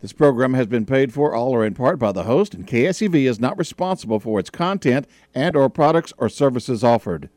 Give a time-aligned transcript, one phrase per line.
[0.00, 3.24] This program has been paid for all or in part by the host, and KSEV
[3.24, 7.30] is not responsible for its content and or products or services offered.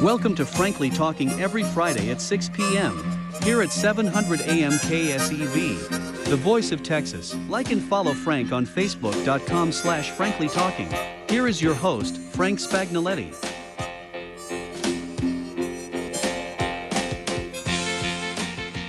[0.00, 3.02] Welcome to Frankly Talking every Friday at 6 p.m.
[3.42, 7.34] here at 700 AM KSEV, the voice of Texas.
[7.48, 10.88] Like and follow Frank on Facebook.com slash Frankly Talking.
[11.28, 13.34] Here is your host, Frank Spagnoletti.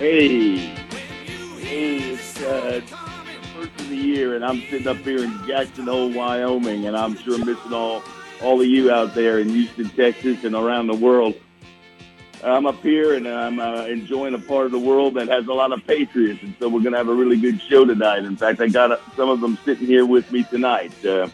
[0.04, 0.58] Hey,
[1.62, 2.82] hey, it's uh,
[3.56, 7.16] first of the year, and I'm sitting up here in Jackson Hole, Wyoming, and I'm
[7.16, 8.04] sure missing all
[8.42, 11.36] all of you out there in Houston, Texas, and around the world.
[12.44, 15.54] I'm up here, and I'm uh, enjoying a part of the world that has a
[15.54, 18.26] lot of patriots, and so we're going to have a really good show tonight.
[18.26, 20.94] In fact, I got uh, some of them sitting here with me tonight.
[21.06, 21.30] Uh,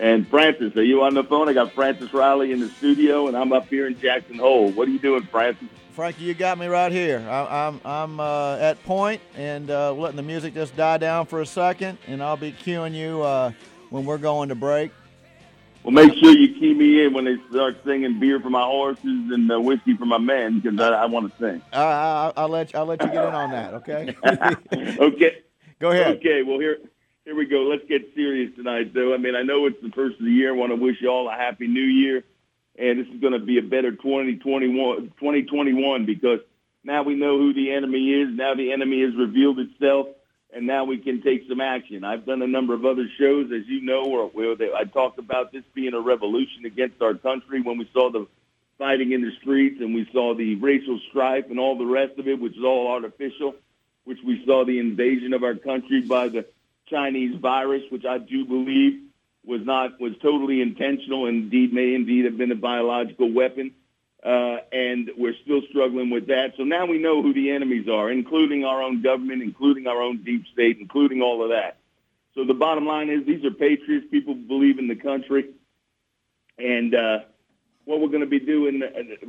[0.00, 1.48] and Francis, are you on the phone?
[1.48, 4.72] I got Francis Riley in the studio, and I'm up here in Jackson Hole.
[4.72, 5.68] What are you doing, Francis?
[6.00, 7.22] Frankie, you got me right here.
[7.28, 11.42] I, I'm I'm uh, at point and uh, letting the music just die down for
[11.42, 13.52] a second, and I'll be cueing you uh,
[13.90, 14.92] when we're going to break.
[15.82, 19.02] Well, make sure you key me in when they start singing "Beer for My Horses"
[19.04, 21.60] and uh, "Whiskey for My Men" because I, I want to sing.
[21.70, 23.74] I, I, I'll let you, I'll let you get in on that.
[23.74, 24.16] Okay.
[24.98, 25.42] okay.
[25.80, 26.16] Go ahead.
[26.16, 26.42] Okay.
[26.42, 26.78] Well, here
[27.26, 27.64] here we go.
[27.64, 29.12] Let's get serious tonight, though.
[29.12, 30.54] I mean, I know it's the first of the year.
[30.54, 32.24] I want to wish you all a happy New Year
[32.80, 36.40] and this is going to be a better 2021, 2021 because
[36.82, 38.28] now we know who the enemy is.
[38.32, 40.06] Now the enemy has revealed itself,
[40.50, 42.04] and now we can take some action.
[42.04, 45.18] I've done a number of other shows, as you know, where, where they, I talked
[45.18, 48.26] about this being a revolution against our country when we saw the
[48.78, 52.26] fighting in the streets and we saw the racial strife and all the rest of
[52.26, 53.54] it, which is all artificial,
[54.04, 56.46] which we saw the invasion of our country by the
[56.86, 59.02] Chinese virus, which I do believe
[59.44, 61.26] was not was totally intentional.
[61.26, 63.72] And indeed, may indeed have been a biological weapon,
[64.24, 66.54] uh, and we're still struggling with that.
[66.56, 70.22] So now we know who the enemies are, including our own government, including our own
[70.22, 71.78] deep state, including all of that.
[72.34, 75.50] So the bottom line is these are patriots, people believe in the country,
[76.58, 77.18] and uh,
[77.84, 78.82] what we're going to be doing.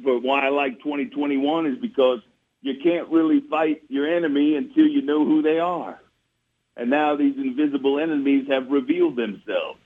[0.04, 2.20] For uh, why I like 2021 is because
[2.62, 6.00] you can't really fight your enemy until you know who they are.
[6.78, 9.80] And now these invisible enemies have revealed themselves.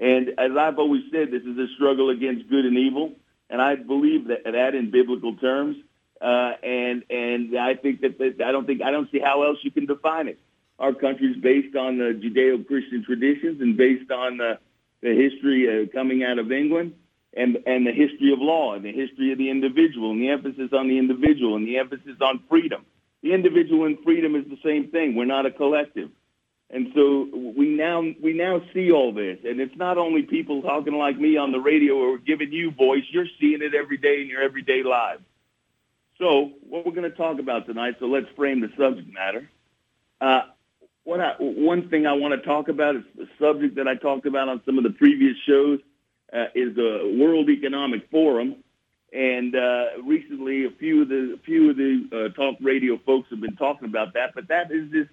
[0.00, 3.12] And as I've always said, this is a struggle against good and evil,
[3.48, 5.76] and I believe that, that in biblical terms.
[6.20, 9.58] Uh, and and I think that, that I don't think I don't see how else
[9.62, 10.38] you can define it.
[10.78, 14.58] Our country is based on the Judeo-Christian traditions and based on the,
[15.02, 16.94] the history uh, coming out of England
[17.36, 20.70] and and the history of law and the history of the individual and the emphasis
[20.72, 22.84] on the individual and the emphasis on freedom.
[23.22, 25.14] The individual and freedom is the same thing.
[25.14, 26.10] We're not a collective.
[26.74, 30.94] And so we now we now see all this, and it's not only people talking
[30.94, 33.04] like me on the radio or giving you voice.
[33.10, 35.22] You're seeing it every day in your everyday lives.
[36.18, 37.94] So what we're going to talk about tonight.
[38.00, 39.48] So let's frame the subject matter.
[40.20, 40.40] Uh,
[41.04, 44.26] what I, one thing I want to talk about is the subject that I talked
[44.26, 45.78] about on some of the previous shows
[46.32, 48.56] uh, is the World Economic Forum,
[49.12, 53.30] and uh, recently a few of the a few of the uh, talk radio folks
[53.30, 54.34] have been talking about that.
[54.34, 55.06] But that is this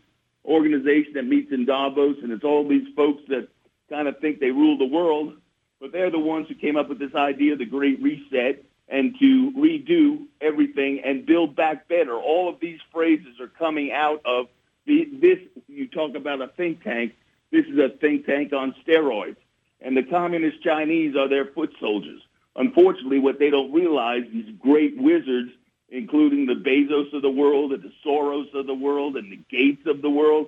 [0.46, 3.48] organization that meets in Davos, and it's all these folks that
[3.90, 5.34] kind of think they rule the world,
[5.80, 9.16] but they're the ones who came up with this idea of the Great Reset and
[9.20, 12.16] to redo everything and build back better.
[12.16, 14.48] All of these phrases are coming out of
[14.86, 15.40] the, this.
[15.68, 17.14] You talk about a think tank.
[17.52, 19.38] This is a think tank on steroids.
[19.80, 22.22] And the communist Chinese are their foot soldiers.
[22.56, 25.52] Unfortunately, what they don't realize, these great wizards
[25.92, 29.86] including the Bezos of the world and the Soros of the world and the Gates
[29.86, 30.48] of the world,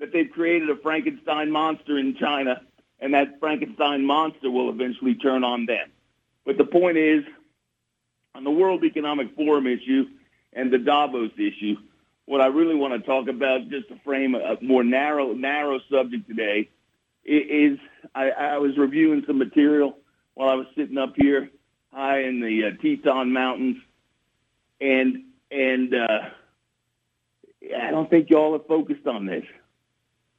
[0.00, 2.60] that they've created a Frankenstein monster in China,
[2.98, 5.88] and that Frankenstein monster will eventually turn on them.
[6.44, 7.24] But the point is,
[8.34, 10.06] on the World Economic Forum issue
[10.52, 11.76] and the Davos issue,
[12.26, 16.28] what I really want to talk about, just to frame a more narrow narrow subject
[16.28, 16.68] today,
[17.24, 17.78] is
[18.14, 19.98] I, I was reviewing some material
[20.34, 21.50] while I was sitting up here
[21.92, 23.76] high in the uh, Teton Mountains
[24.80, 26.20] and and uh,
[27.78, 29.44] I don't think y'all are focused on this.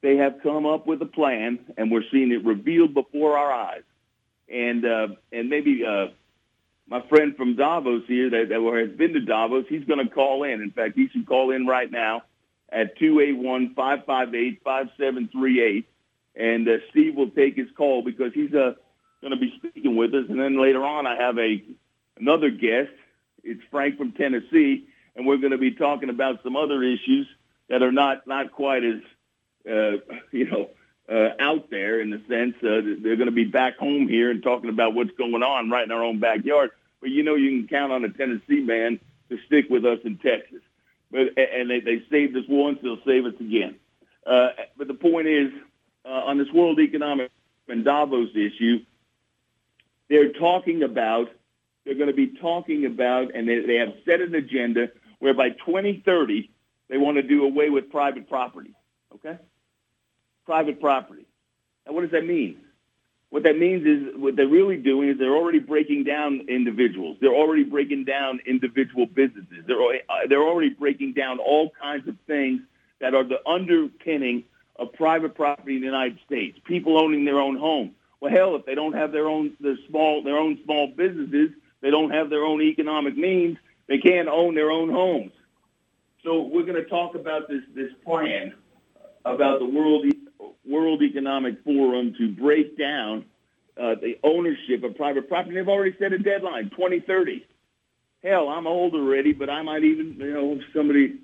[0.00, 3.82] They have come up with a plan, and we're seeing it revealed before our eyes.
[4.48, 6.08] And uh, and maybe uh,
[6.88, 10.42] my friend from Davos here that, that has been to Davos, he's going to call
[10.42, 10.60] in.
[10.60, 12.24] In fact, he should call in right now
[12.70, 15.84] at 281-558-5738.
[16.34, 18.74] And uh, Steve will take his call because he's uh,
[19.20, 20.24] going to be speaking with us.
[20.28, 21.62] And then later on, I have a
[22.18, 22.90] another guest
[23.44, 24.86] it's Frank from Tennessee,
[25.16, 27.26] and we're going to be talking about some other issues
[27.68, 29.00] that are not not quite as
[29.68, 29.96] uh,
[30.32, 30.70] you know
[31.08, 34.42] uh, out there in the sense uh, they're going to be back home here and
[34.42, 36.70] talking about what's going on right in our own backyard.
[37.00, 40.18] But you know, you can count on a Tennessee man to stick with us in
[40.18, 40.60] Texas.
[41.10, 43.76] But and they, they saved us once, they'll save us again.
[44.26, 45.50] Uh, but the point is,
[46.04, 47.30] uh, on this World Economic
[47.68, 48.84] and Davos issue,
[50.08, 51.30] they're talking about,
[51.84, 55.50] they're going to be talking about, and they, they have set an agenda where by
[55.50, 56.50] 2030
[56.88, 58.74] they want to do away with private property.
[59.14, 59.38] Okay,
[60.46, 61.26] private property.
[61.86, 62.58] Now, what does that mean?
[63.32, 67.16] What that means is what they're really doing is they're already breaking down individuals.
[67.18, 69.64] They're already breaking down individual businesses.
[69.66, 72.60] They're uh, they're already breaking down all kinds of things
[73.00, 74.44] that are the underpinning
[74.76, 76.58] of private property in the United States.
[76.64, 77.94] People owning their own home.
[78.20, 81.52] Well, hell, if they don't have their own their small their own small businesses,
[81.82, 83.58] they don't have their own economic means.
[83.88, 85.32] They can't own their own homes.
[86.24, 88.54] So we're going to talk about this this plan
[89.24, 90.06] about the World
[90.64, 93.24] World Economic Forum to break down
[93.76, 95.54] uh, the ownership of private property.
[95.54, 97.46] They've already set a deadline, 2030.
[98.22, 101.18] Hell, I'm old already, but I might even, you know, if somebody,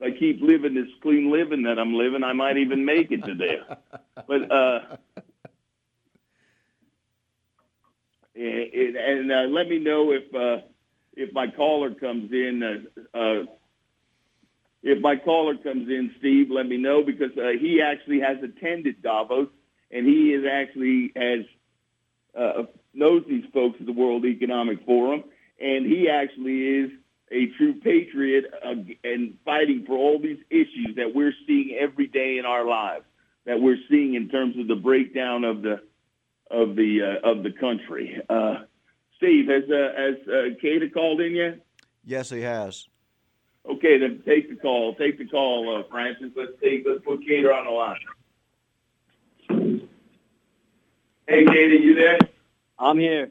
[0.00, 3.24] if I keep living this clean living that I'm living, I might even make it
[3.24, 3.76] to there.
[4.28, 4.96] but, uh,
[8.34, 10.64] and, and uh, let me know if uh,
[11.14, 12.62] if my caller comes in.
[12.62, 13.44] Uh, uh,
[14.84, 19.00] if my caller comes in, Steve, let me know because uh, he actually has attended
[19.00, 19.46] Davos
[19.92, 21.44] and he is actually has
[22.36, 22.62] uh,
[22.94, 25.24] knows these folks at the World Economic Forum,
[25.60, 26.90] and he actually is
[27.30, 28.44] a true patriot
[29.04, 33.04] and fighting for all these issues that we're seeing every day in our lives.
[33.44, 35.82] That we're seeing in terms of the breakdown of the
[36.52, 38.20] of the uh, of the country.
[38.28, 38.58] Uh,
[39.16, 41.58] Steve, has uh, has uh, Kata called in yet?
[42.04, 42.86] Yes, he has.
[43.68, 44.94] Okay, then take the call.
[44.94, 46.30] Take the call, uh, Francis.
[46.36, 47.98] Let's take let's put Cater on the line.
[51.28, 52.18] Hey, Cater, you there?
[52.78, 53.30] I'm here.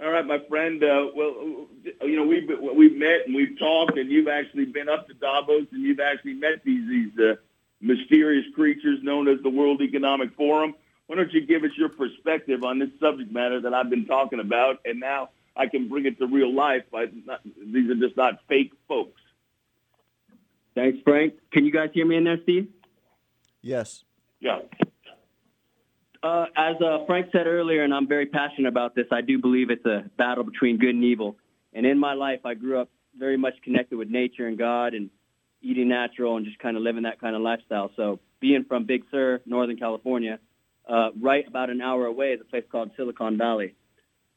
[0.00, 0.84] All right, my friend.
[0.84, 1.66] Uh, well,
[2.02, 5.66] you know we've we've met and we've talked, and you've actually been up to Davos,
[5.72, 7.34] and you've actually met these these uh,
[7.80, 10.74] mysterious creatures known as the World Economic Forum.
[11.08, 14.40] Why don't you give us your perspective on this subject matter that I've been talking
[14.40, 16.82] about, and now I can bring it to real life.
[16.92, 19.20] By not, these are just not fake folks.
[20.74, 21.32] Thanks, Frank.
[21.50, 22.68] Can you guys hear me in there, Steve?
[23.62, 24.04] Yes.
[24.38, 24.60] Yeah.
[26.22, 29.70] Uh, as uh, Frank said earlier, and I'm very passionate about this, I do believe
[29.70, 31.36] it's a battle between good and evil.
[31.72, 35.08] And in my life, I grew up very much connected with nature and God and
[35.62, 37.90] eating natural and just kind of living that kind of lifestyle.
[37.96, 40.38] So being from Big Sur, Northern California,
[40.88, 43.74] uh, right about an hour away is a place called Silicon Valley.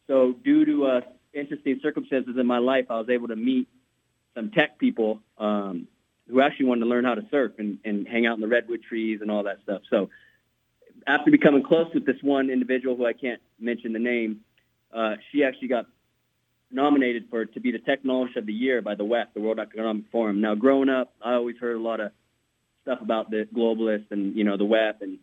[0.08, 1.02] So due to uh,
[1.34, 3.68] interesting circumstances in my life, I was able to meet
[4.36, 5.88] some tech people um,
[6.30, 8.82] who actually wanted to learn how to surf and, and hang out in the redwood
[8.84, 9.82] trees and all that stuff.
[9.90, 10.10] So
[11.08, 14.42] after becoming close with this one individual who I can't mention the name,
[14.94, 15.86] uh, she actually got
[16.70, 20.06] nominated for to be the technologist of the year by the WEF, the World Economic
[20.12, 20.42] Forum.
[20.42, 22.12] Now, growing up, I always heard a lot of
[22.84, 25.20] stuff about the globalists and you know the WEF, and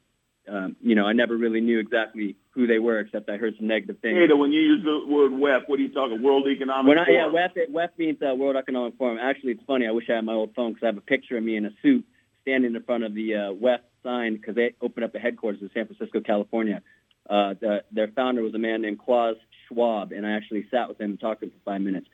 [0.51, 3.67] um, you know I never really knew exactly who they were except I heard some
[3.67, 4.17] negative things.
[4.17, 6.23] Hey, when you use the word WEF, what are you talking?
[6.23, 7.35] World Economic when I, Forum?
[7.35, 9.19] Yeah, WEF, WEF means uh, World Economic Forum.
[9.21, 9.87] Actually, it's funny.
[9.87, 11.67] I wish I had my old phone because I have a picture of me in
[11.67, 12.05] a suit
[12.43, 15.71] standing in front of the uh, WEF sign because they opened up a headquarters in
[15.75, 16.83] San Francisco, California.
[17.29, 19.37] Uh, the, their founder was a man named Klaus
[19.69, 22.07] Schwab, and I actually sat with him and talked to him for five minutes.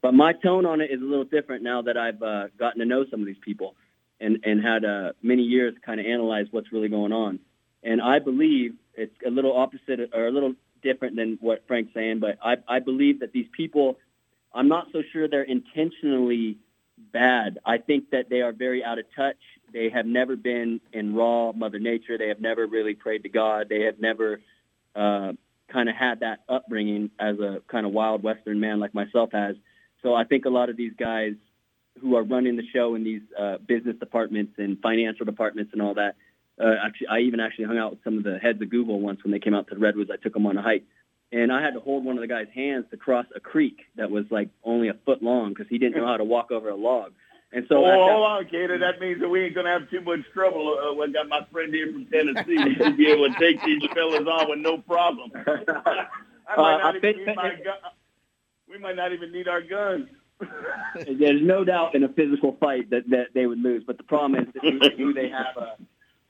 [0.00, 2.86] But my tone on it is a little different now that I've uh, gotten to
[2.86, 3.76] know some of these people
[4.20, 7.38] and, and had uh, many years to kind of analyze what's really going on.
[7.82, 12.20] And I believe it's a little opposite or a little different than what Frank's saying,
[12.20, 13.98] but I, I believe that these people,
[14.54, 16.58] I'm not so sure they're intentionally
[17.12, 17.58] bad.
[17.64, 19.36] I think that they are very out of touch.
[19.72, 22.18] They have never been in raw Mother Nature.
[22.18, 23.68] They have never really prayed to God.
[23.68, 24.40] They have never
[24.94, 25.32] uh,
[25.72, 29.56] kind of had that upbringing as a kind of wild Western man like myself has.
[30.02, 31.34] So I think a lot of these guys
[32.00, 35.94] who are running the show in these uh, business departments and financial departments and all
[35.94, 36.16] that.
[36.62, 39.22] Uh, actually, I even actually hung out with some of the heads of Google once
[39.24, 40.10] when they came out to the Redwoods.
[40.12, 40.84] I took them on a hike,
[41.32, 44.10] and I had to hold one of the guy's hands to cross a creek that
[44.10, 46.76] was like only a foot long because he didn't know how to walk over a
[46.76, 47.12] log.
[47.54, 48.78] And so, oh, that- hold on, Cater.
[48.78, 50.78] That means that we ain't gonna have too much trouble.
[50.78, 52.56] Uh, we got my friend here from Tennessee.
[52.64, 55.30] We should be able to take these fellas on with no problem.
[55.46, 57.76] I Uh, might not I even think need my gun.
[58.70, 60.08] We might not even need our guns.
[61.18, 63.84] there's no doubt in a physical fight that, that they would lose.
[63.86, 65.66] But the problem is that who, who they have uh,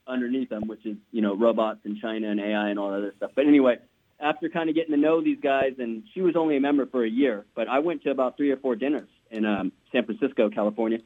[0.07, 3.13] underneath them, which is you know robots and China and AI and all that other
[3.17, 3.31] stuff.
[3.35, 3.77] But anyway,
[4.19, 7.03] after kind of getting to know these guys, and she was only a member for
[7.03, 10.49] a year, but I went to about three or four dinners in um, San Francisco,
[10.49, 10.99] California,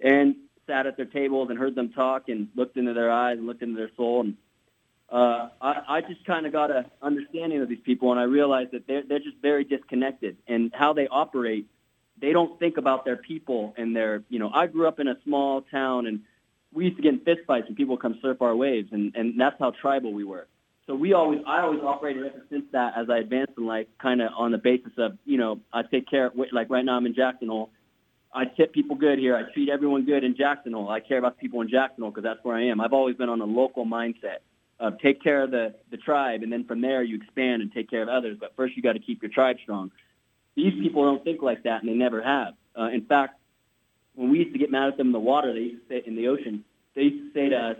[0.00, 3.46] and sat at their tables and heard them talk and looked into their eyes and
[3.46, 4.36] looked into their soul and.
[5.10, 8.70] Uh, I, I just kind of got a understanding of these people, and I realized
[8.70, 11.66] that they're they're just very disconnected, and how they operate
[12.22, 15.16] they don't think about their people and their, you know, I grew up in a
[15.24, 16.20] small town and
[16.72, 19.38] we used to get in fist fights and people come surf our waves and, and
[19.38, 20.46] that's how tribal we were.
[20.86, 24.20] So we always, I always operated ever since that as I advanced in life, kind
[24.20, 27.14] of on the basis of, you know, I take care, like right now I'm in
[27.14, 27.70] Jackson Hole.
[28.34, 29.36] I tip people good here.
[29.36, 30.88] I treat everyone good in Jackson Hole.
[30.88, 32.80] I care about the people in Jackson Hole because that's where I am.
[32.80, 34.38] I've always been on a local mindset
[34.80, 37.88] of take care of the, the tribe, and then from there you expand and take
[37.88, 38.36] care of others.
[38.40, 39.92] But first you got to keep your tribe strong.
[40.56, 42.54] These people don't think like that, and they never have.
[42.76, 43.38] Uh, in fact,
[44.14, 46.02] when we used to get mad at them in the water, they used to say
[46.06, 46.64] in the ocean,
[46.94, 47.76] they used to say to us,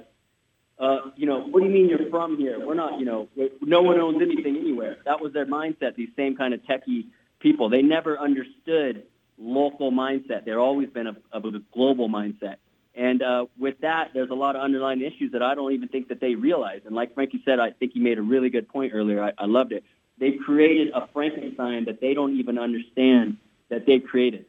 [0.78, 2.64] uh, you know, what do you mean you're from here?
[2.64, 3.28] We're not, you know,
[3.60, 4.96] no one owns anything anywhere.
[5.04, 7.06] That was their mindset, these same kind of techie
[7.40, 7.68] people.
[7.68, 9.04] They never understood
[9.38, 10.44] local mindset.
[10.44, 12.56] They've always been of a global mindset.
[12.94, 16.08] And uh, with that, there's a lot of underlying issues that I don't even think
[16.08, 16.80] that they realize.
[16.84, 19.22] And like Frankie said, I think he made a really good point earlier.
[19.22, 19.84] I, I loved it.
[20.18, 23.38] They've created a Frankenstein that they don't even understand
[23.70, 24.44] that they've created.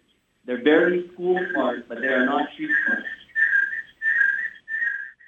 [0.45, 3.03] They're very school smart, but they are not street smart.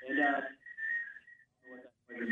[0.10, 0.42] And, uh,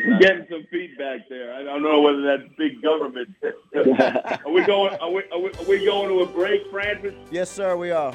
[0.05, 1.53] we're getting some feedback there.
[1.53, 3.35] I don't know whether that's big government.
[3.45, 4.95] are we going?
[4.99, 7.13] Are we, are we, are we going to a break, Francis?
[7.31, 7.75] Yes, sir.
[7.75, 8.13] We are.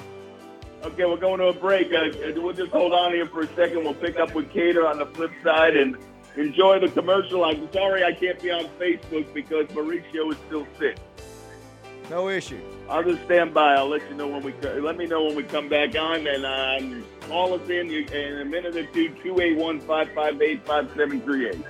[0.84, 1.92] Okay, we're going to a break.
[1.92, 3.84] Uh, we'll just hold on here for a second.
[3.84, 5.96] We'll pick up with Cater on the flip side and
[6.36, 7.44] enjoy the commercial.
[7.44, 10.96] I'm sorry I can't be on Facebook because Mauricio is still sick.
[12.10, 12.60] No issue.
[12.88, 13.74] I'll just stand by.
[13.74, 16.46] I'll let you know when we let me know when we come back on and
[16.46, 19.10] um, call us in in a minute or two.
[19.22, 21.62] Two eight one five five eight five seven three eight.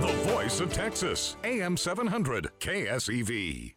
[0.00, 3.74] The voice of Texas, AM seven hundred KSEV.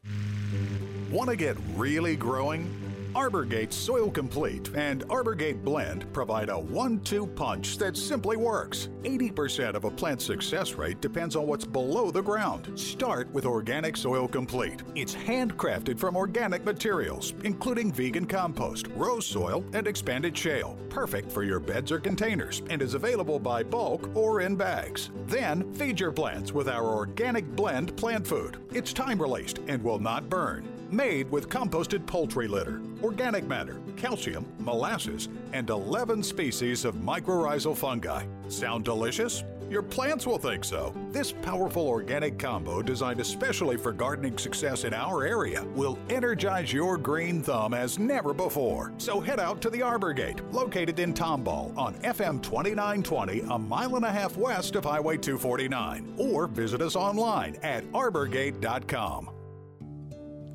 [1.12, 2.89] Want to get really growing?
[3.16, 8.90] Arborgate Soil Complete and Arborgate Blend provide a one two punch that simply works.
[9.04, 12.78] 80% of a plant's success rate depends on what's below the ground.
[12.80, 14.84] Start with Organic Soil Complete.
[14.94, 20.78] It's handcrafted from organic materials, including vegan compost, rose soil, and expanded shale.
[20.90, 25.10] Perfect for your beds or containers and is available by bulk or in bags.
[25.26, 28.58] Then feed your plants with our Organic Blend plant food.
[28.72, 34.46] It's time released and will not burn made with composted poultry litter, organic matter, calcium,
[34.60, 38.26] molasses, and 11 species of mycorrhizal fungi.
[38.48, 39.44] Sound delicious?
[39.70, 40.94] Your plants will think so.
[41.12, 46.98] This powerful organic combo, designed especially for gardening success in our area, will energize your
[46.98, 48.94] green thumb as never before.
[48.98, 54.06] So head out to the Arborgate, located in Tomball on FM 2920, a mile and
[54.06, 59.30] a half west of Highway 249, or visit us online at arborgate.com.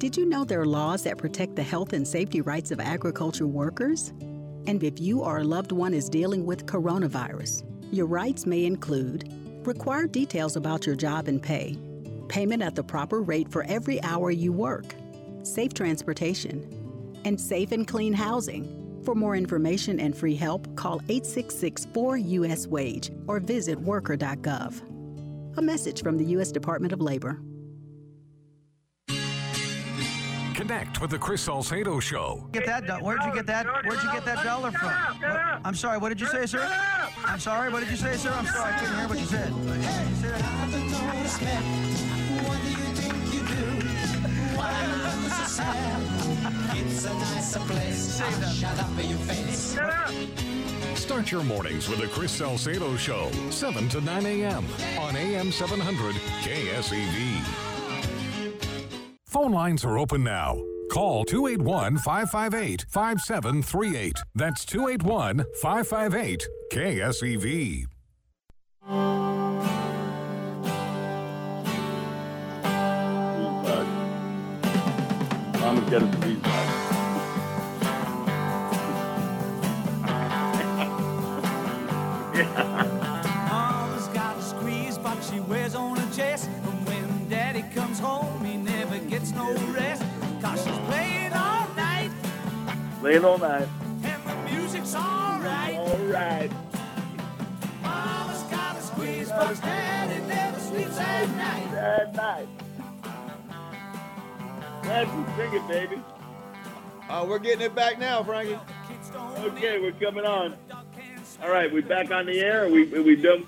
[0.04, 3.46] Did you know there are laws that protect the health and safety rights of agriculture
[3.46, 4.10] workers?
[4.66, 9.32] And if you or a loved one is dealing with coronavirus, your rights may include
[9.66, 11.78] required details about your job and pay,
[12.28, 14.94] payment at the proper rate for every hour you work,
[15.42, 16.68] safe transportation,
[17.24, 19.00] and safe and clean housing.
[19.06, 24.82] For more information and free help, call 866 4 US Wage or visit worker.gov.
[25.56, 26.52] A message from the U.S.
[26.52, 27.40] Department of Labor.
[30.54, 32.46] Connect with the Chris Salcedo Show.
[32.52, 32.86] Get that?
[32.86, 33.66] do- Where'd you get that?
[33.84, 34.88] Where'd you get that dollar from?
[34.88, 35.98] What- I'm sorry.
[35.98, 36.64] What did you say, sir?
[37.24, 37.70] I'm sorry.
[37.72, 38.30] What did you say, sir?
[38.32, 38.72] I'm sorry.
[38.72, 39.52] I couldn't hear what you said.
[50.96, 54.64] Start your mornings with the Chris Salcedo Show, 7 to 9 a.m.
[54.98, 57.63] on AM 700 KSEV.
[59.34, 60.62] Phone lines are open now.
[60.92, 64.16] Call 281 558 5738.
[64.36, 67.86] That's 281 558 KSEV.
[75.58, 76.74] Mama's got us a feedback.
[82.36, 82.63] Mama's
[93.04, 93.68] Late all night.
[94.02, 95.76] and the music's alright.
[95.76, 96.50] All right.
[97.82, 101.70] Mama's got a squeeze, but daddy never sleeps at night.
[101.70, 102.48] Bad night.
[104.84, 106.02] Glad you sing it, baby.
[107.10, 108.58] Uh, we're getting it back now, Frankie.
[109.38, 110.56] Okay, we're coming on.
[111.42, 112.70] All right, we're back on the air.
[112.70, 113.46] We we done.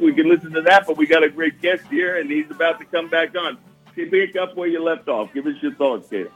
[0.00, 2.78] We can listen to that, but we got a great guest here, and he's about
[2.78, 3.58] to come back on.
[3.96, 5.34] Pick up where you left off.
[5.34, 6.30] Give us your thoughts, Kato.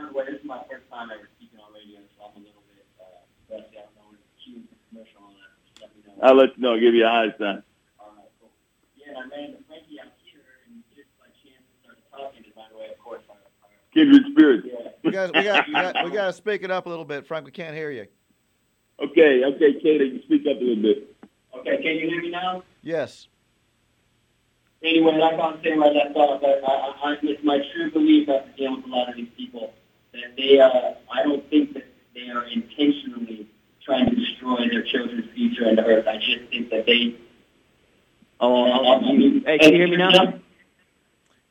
[0.00, 2.44] By the way, this is my first time ever speaking on radio, so I'm a
[2.48, 3.20] little bit uh,
[3.52, 3.76] rusty.
[3.76, 5.52] I don't know when it's cue commercial on that.
[5.76, 6.16] Let me know.
[6.24, 6.80] I'll let you know.
[6.80, 7.60] Give you a high sign.
[8.00, 8.48] All right, cool.
[9.04, 12.48] and I ran into Frankie out here, and just by chance started talking.
[12.48, 13.36] And by the way, of course, I,
[13.92, 14.68] Kindred spirits.
[15.04, 17.26] We got, we got, we got, we got to speak it up a little bit,
[17.26, 17.44] Frank.
[17.44, 18.06] We can't hear you.
[19.02, 21.16] Okay, okay, Kato, you speak up a little bit.
[21.56, 22.62] Okay, can you hear me now?
[22.82, 23.28] Yes.
[24.82, 28.28] Anyway, like I was saying right left off, I, I, I, it's my true belief
[28.28, 29.72] after dealing with a lot of these people
[30.12, 33.48] that they, are, I don't think that they are intentionally
[33.84, 36.06] trying to destroy their children's future and the earth.
[36.06, 37.16] I just think that they.
[38.40, 40.34] Oh, I- I'll- I mean, hey, can you hear me now?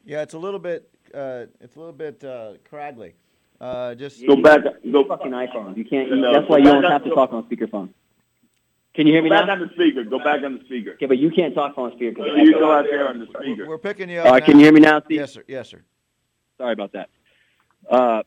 [0.05, 3.13] Yeah, it's a little bit, uh, it's a little bit uh, craggly.
[3.61, 5.75] Uh, just Go back, go Fucking iPhone.
[5.75, 6.09] You can't.
[6.11, 7.89] No, that's why you don't have to talk on speakerphone.
[8.93, 9.53] Can you hear me Go back now?
[9.53, 10.03] on the speaker.
[10.03, 10.91] Go back on the speaker.
[10.93, 12.23] Okay, but you can't talk on speaker.
[12.25, 13.67] So you go out there on the speaker.
[13.67, 14.27] we're picking you up.
[14.27, 14.45] All right, now.
[14.45, 15.19] can you hear me now, Steve?
[15.19, 15.43] Yes, sir.
[15.47, 15.81] Yes, sir.
[16.57, 17.09] Sorry about that.
[17.89, 18.23] Uh,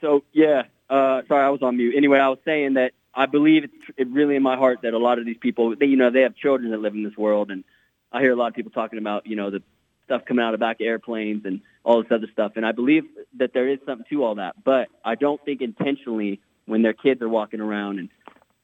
[0.00, 1.94] so yeah, uh, sorry, I was on mute.
[1.96, 4.98] Anyway, I was saying that I believe it's it really in my heart that a
[4.98, 7.50] lot of these people, they, you know, they have children that live in this world,
[7.50, 7.64] and
[8.12, 9.62] I hear a lot of people talking about, you know, the
[10.04, 13.04] stuff coming out of back of airplanes and all this other stuff, and I believe
[13.36, 17.22] that there is something to all that, but I don't think intentionally when their kids
[17.22, 18.08] are walking around and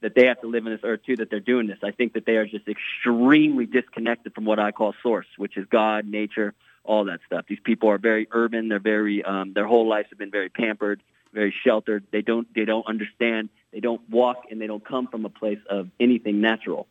[0.01, 1.79] that they have to live in this earth too that they're doing this.
[1.83, 5.65] I think that they are just extremely disconnected from what I call source, which is
[5.67, 7.45] God, nature, all that stuff.
[7.47, 8.69] These people are very urban.
[8.69, 11.01] They're very um, their whole lives have been very pampered,
[11.35, 12.03] very sheltered.
[12.11, 13.49] They don't they don't understand.
[13.71, 16.87] They don't walk and they don't come from a place of anything natural.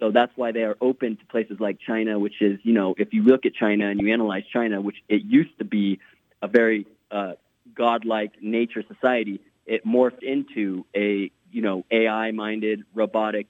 [0.00, 3.14] So that's why they are open to places like China, which is you know if
[3.14, 6.00] you look at China and you analyze China, which it used to be
[6.42, 7.34] a very uh,
[7.74, 13.46] godlike nature society, it morphed into a you know AI minded robotic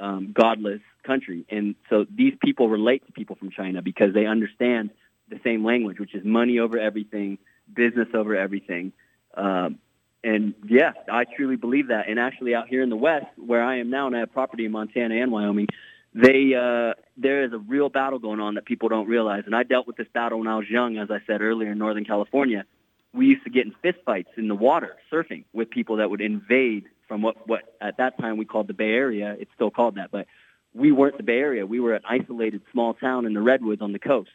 [0.00, 1.44] um, godless country.
[1.50, 4.90] And so these people relate to people from China because they understand
[5.28, 7.38] the same language, which is money over everything,
[7.72, 8.92] business over everything.
[9.34, 9.78] Um,
[10.24, 12.08] and yeah, I truly believe that.
[12.08, 14.64] And actually, out here in the West, where I am now, and I have property
[14.64, 15.66] in Montana and Wyoming,
[16.14, 19.42] they uh, there is a real battle going on that people don't realize.
[19.46, 21.78] And I dealt with this battle when I was young, as I said earlier, in
[21.78, 22.64] Northern California.
[23.14, 26.84] We used to get in fistfights in the water surfing with people that would invade
[27.08, 29.36] from what what at that time we called the Bay Area.
[29.38, 30.26] It's still called that, but
[30.74, 31.66] we weren't the Bay Area.
[31.66, 34.30] We were an isolated small town in the redwoods on the coast.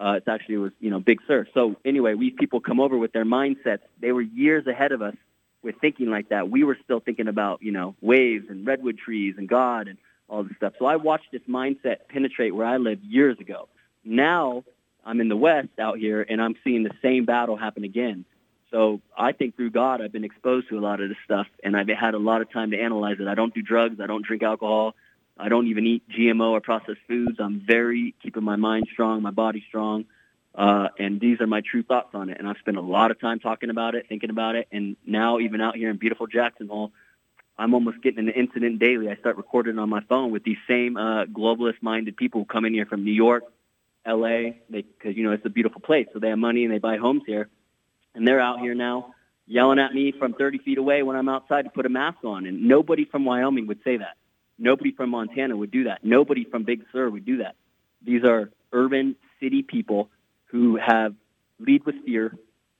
[0.00, 1.48] Uh, it's actually it was you know big surf.
[1.52, 3.80] So anyway, these people come over with their mindsets.
[4.00, 5.14] They were years ahead of us
[5.62, 6.50] with thinking like that.
[6.50, 10.42] We were still thinking about you know waves and redwood trees and God and all
[10.44, 10.72] this stuff.
[10.78, 13.68] So I watched this mindset penetrate where I lived years ago.
[14.02, 14.64] Now
[15.04, 18.24] I'm in the West out here, and I'm seeing the same battle happen again.
[18.70, 21.76] So I think through God, I've been exposed to a lot of this stuff, and
[21.76, 23.26] I've had a lot of time to analyze it.
[23.26, 24.00] I don't do drugs.
[24.00, 24.94] I don't drink alcohol.
[25.40, 27.38] I don't even eat GMO or processed foods.
[27.38, 30.04] I'm very keeping my mind strong, my body strong,
[30.54, 32.38] uh, and these are my true thoughts on it.
[32.38, 35.38] And I've spent a lot of time talking about it, thinking about it, and now
[35.38, 36.92] even out here in beautiful Jackson Hole,
[37.58, 39.08] I'm almost getting an incident daily.
[39.08, 42.72] I start recording on my phone with these same uh, globalist-minded people who come in
[42.72, 43.44] here from New York,
[44.04, 44.60] L.A.
[44.70, 47.22] Because you know it's a beautiful place, so they have money and they buy homes
[47.26, 47.48] here,
[48.14, 49.14] and they're out here now
[49.50, 52.46] yelling at me from 30 feet away when I'm outside to put a mask on.
[52.46, 54.16] And nobody from Wyoming would say that.
[54.60, 56.04] Nobody from Montana would do that.
[56.04, 57.56] Nobody from Big Sur would do that.
[58.04, 60.10] These are urban city people
[60.46, 61.14] who have
[61.58, 62.36] lead with fear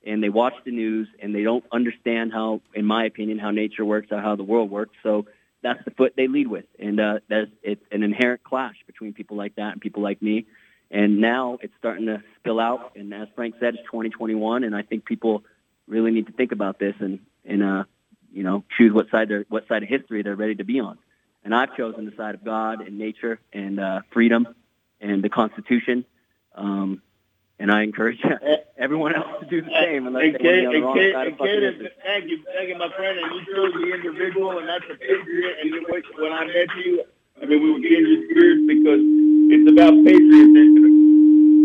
[0.06, 3.84] and they watch the news and they don't understand how, in my opinion, how nature
[3.84, 4.94] works or how the world works.
[5.02, 5.26] So
[5.62, 9.36] that's the foot they lead with, and uh, that's it's an inherent clash between people
[9.36, 10.46] like that and people like me.
[10.90, 12.92] And now it's starting to spill out.
[12.96, 15.44] And as Frank said, it's 2021, and I think people
[15.86, 17.84] really need to think about this and and uh,
[18.32, 20.98] you know choose what side what side of history they're ready to be on.
[21.44, 24.46] And I've chosen the side of God and nature and uh, freedom
[25.00, 26.04] and the Constitution.
[26.54, 27.00] Um,
[27.58, 28.20] and I encourage
[28.78, 30.86] everyone else to do the same unless And they Kate, want to on and the
[30.86, 33.18] wrong Kate, and Kate, thank you, thank you, my friend.
[33.18, 35.56] And you chose the individual, and that's a patriot.
[35.62, 35.86] And you-
[36.18, 37.04] when I met you,
[37.42, 39.00] I mean, we were kindred spirits because
[39.52, 40.84] it's about patriotism.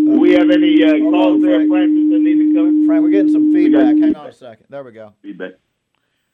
[0.06, 2.86] Do we have any uh, calls on, there, Francis, that need to come?
[2.88, 4.04] Frank, we're getting some We got- feedback.
[4.04, 4.66] Hang on a second.
[4.70, 5.14] There we go.
[5.22, 5.54] Feedback.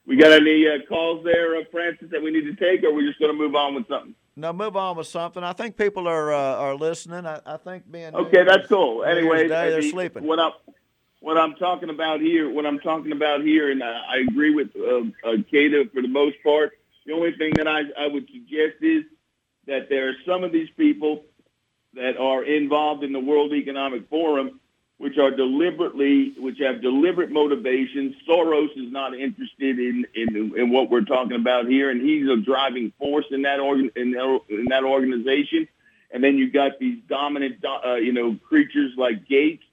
[0.06, 3.06] We got any uh, calls there, uh, Francis, that we need to take, or we're
[3.06, 4.14] just going to move on with something?
[4.34, 5.44] No, move on with something.
[5.44, 7.26] I think people are uh, are listening.
[7.26, 9.04] I, I think being New Okay, that's Year's- cool.
[9.04, 10.24] Anyway, they're mean, sleeping.
[10.24, 10.52] What I'm
[11.20, 14.70] what I'm talking about here, what I'm talking about here, and I, I agree with
[14.74, 16.72] uh, uh, Kata for the most part.
[17.06, 19.04] The only thing that I, I would suggest is
[19.66, 21.24] that there are some of these people
[21.94, 24.58] that are involved in the World Economic Forum,
[25.02, 28.14] which are deliberately, which have deliberate motivations.
[28.28, 32.36] Soros is not interested in, in, in what we're talking about here, and he's a
[32.36, 35.66] driving force in that organ, in, that- in that organization.
[36.12, 39.64] And then you've got these dominant, uh, you know, creatures like Gates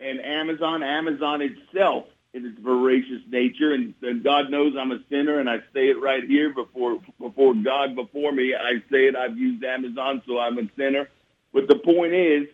[0.00, 0.82] and Amazon.
[0.82, 5.58] Amazon itself, in its voracious nature, and, and God knows I'm a sinner, and I
[5.74, 8.54] say it right here before before God before me.
[8.54, 9.16] I say it.
[9.16, 11.10] I've used Amazon, so I'm a sinner.
[11.52, 12.48] But the point is,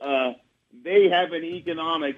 [0.00, 0.32] uh,
[0.84, 2.16] they have an economic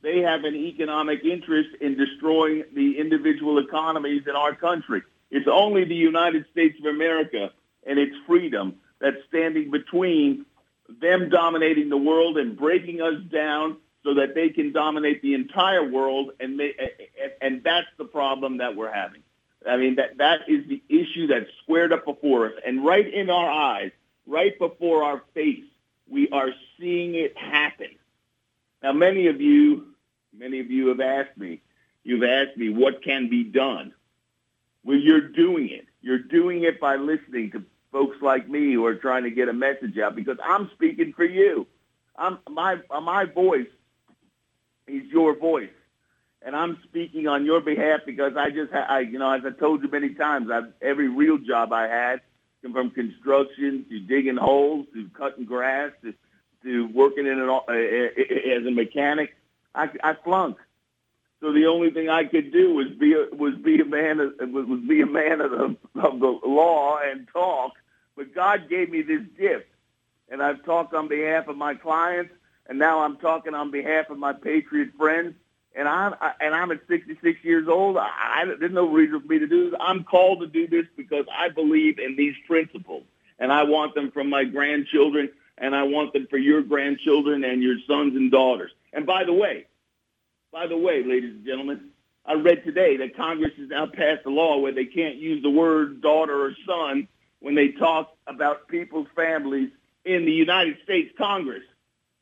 [0.00, 5.02] they have an economic interest in destroying the individual economies in our country.
[5.30, 7.50] It's only the United States of America
[7.84, 10.46] and its freedom that's standing between
[11.00, 15.84] them dominating the world and breaking us down so that they can dominate the entire
[15.84, 16.74] world and they,
[17.40, 19.22] and that's the problem that we're having.
[19.68, 23.28] I mean that that is the issue that's squared up before us and right in
[23.28, 23.90] our eyes,
[24.26, 25.64] right before our face,
[26.10, 27.90] we are seeing it happen.
[28.82, 29.94] Now many of you
[30.36, 31.60] many of you have asked me,
[32.04, 33.92] you've asked me what can be done.
[34.84, 35.86] Well, you're doing it.
[36.00, 39.52] You're doing it by listening to folks like me who are trying to get a
[39.52, 41.66] message out because I'm speaking for you.
[42.16, 43.68] I'm my my voice
[44.86, 45.70] is your voice,
[46.42, 49.82] and I'm speaking on your behalf because I just I you know as I told
[49.82, 52.20] you many times, I've every real job I had,
[52.62, 56.14] from construction to digging holes to cutting grass to
[56.64, 59.36] to working in an as a mechanic,
[59.74, 60.60] I, I flunked.
[61.40, 64.32] So the only thing I could do was be a, was be a man of,
[64.40, 67.74] was be a man of the of the law and talk.
[68.16, 69.68] But God gave me this gift,
[70.28, 72.32] and I've talked on behalf of my clients,
[72.66, 75.36] and now I'm talking on behalf of my patriot friends.
[75.74, 77.96] And I'm I, and I'm at 66 years old.
[77.96, 79.78] I, I, there's no reason for me to do this.
[79.80, 83.04] I'm called to do this because I believe in these principles,
[83.38, 87.62] and I want them from my grandchildren, and I want them for your grandchildren and
[87.62, 88.72] your sons and daughters.
[88.92, 89.66] And by the way,
[90.52, 91.90] by the way, ladies and gentlemen,
[92.24, 95.50] I read today that Congress has now passed a law where they can't use the
[95.50, 97.08] word daughter or son
[97.40, 99.70] when they talk about people's families
[100.04, 101.62] in the United States Congress.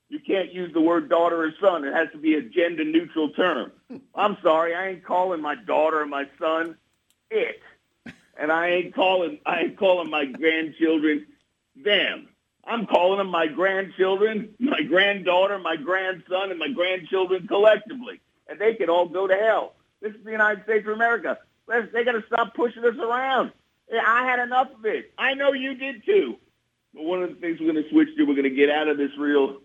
[0.09, 1.85] You can't use the word daughter or son.
[1.85, 3.73] It has to be a gender neutral term.
[4.15, 6.77] I'm sorry, I ain't calling my daughter or my son
[7.31, 7.61] it.
[8.39, 11.27] And I ain't calling I ain't calling my grandchildren
[11.75, 12.29] them.
[12.65, 18.21] I'm calling them my grandchildren, my granddaughter, my grandson, and my grandchildren collectively.
[18.49, 19.75] And they can all go to hell.
[20.01, 21.39] This is the United States of America.
[21.69, 23.53] They got to stop pushing us around.
[23.93, 25.13] I had enough of it.
[25.17, 26.37] I know you did too.
[26.93, 28.89] But one of the things we're going to switch to, we're going to get out
[28.89, 29.61] of this real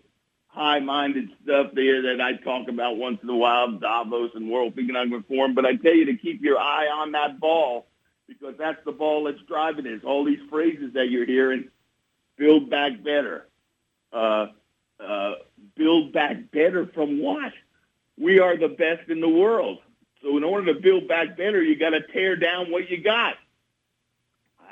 [0.52, 5.26] high-minded stuff there that I talk about once in a while, Davos and World Economic
[5.26, 5.54] Forum.
[5.54, 7.86] But I tell you to keep your eye on that ball
[8.28, 10.02] because that's the ball that's driving us.
[10.04, 11.68] All these phrases that you're hearing
[12.36, 13.46] build back better.
[14.12, 14.48] Uh,
[15.00, 15.34] uh,
[15.74, 17.52] build back better from what?
[18.18, 19.78] We are the best in the world.
[20.22, 23.34] So in order to build back better, you got to tear down what you got.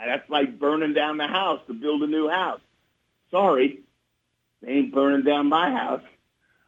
[0.05, 2.61] That's like burning down the house to build a new house.
[3.31, 3.81] Sorry,
[4.63, 6.03] they ain't burning down my house.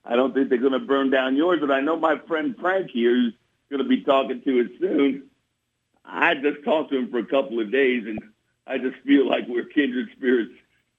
[0.04, 2.90] I don't think they're going to burn down yours, but I know my friend Frank
[2.90, 3.32] here,
[3.72, 5.24] going to be talking to us soon.
[6.04, 8.20] I just talked to him for a couple of days, and
[8.66, 10.52] I just feel like we're kindred spirits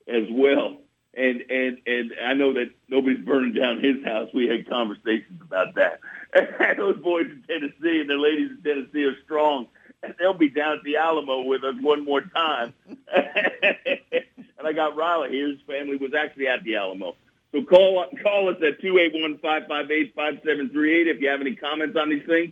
[0.08, 0.78] as well.
[1.16, 4.30] And and and I know that nobody's burning down his house.
[4.34, 6.00] We had conversations about that.
[6.78, 9.68] Those boys in Tennessee and the ladies in Tennessee are strong,
[10.20, 12.74] they'll be down at the Alamo with us one more time.
[12.88, 15.50] and I got Riley here.
[15.50, 17.16] His family was actually at the Alamo.
[17.52, 21.08] So call call us at two eight one five five eight five seven three eight
[21.08, 22.52] if you have any comments on these things,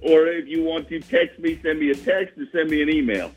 [0.00, 2.90] or if you want to text me, send me a text or send me an
[2.90, 3.30] email.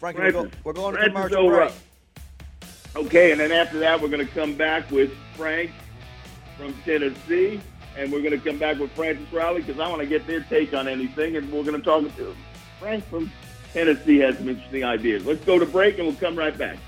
[0.00, 1.72] Frankie, we're, go, we're going to Francis commercial O'Rupp.
[1.72, 3.06] break.
[3.06, 5.70] Okay, and then after that, we're going to come back with Frank
[6.56, 7.60] from Tennessee,
[7.96, 10.40] and we're going to come back with Francis Riley because I want to get their
[10.40, 12.34] take on anything, and we're going to talk to
[12.78, 13.30] Frank from
[13.72, 15.24] Tennessee has some interesting ideas.
[15.26, 16.78] Let's go to break, and we'll come right back.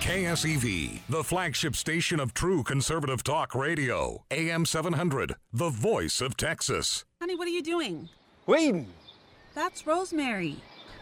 [0.00, 4.24] KSEV, the flagship station of true conservative talk radio.
[4.30, 7.04] AM 700, the voice of Texas.
[7.20, 8.08] Honey, what are you doing?
[8.46, 8.86] Waiting.
[9.54, 10.56] That's Rosemary.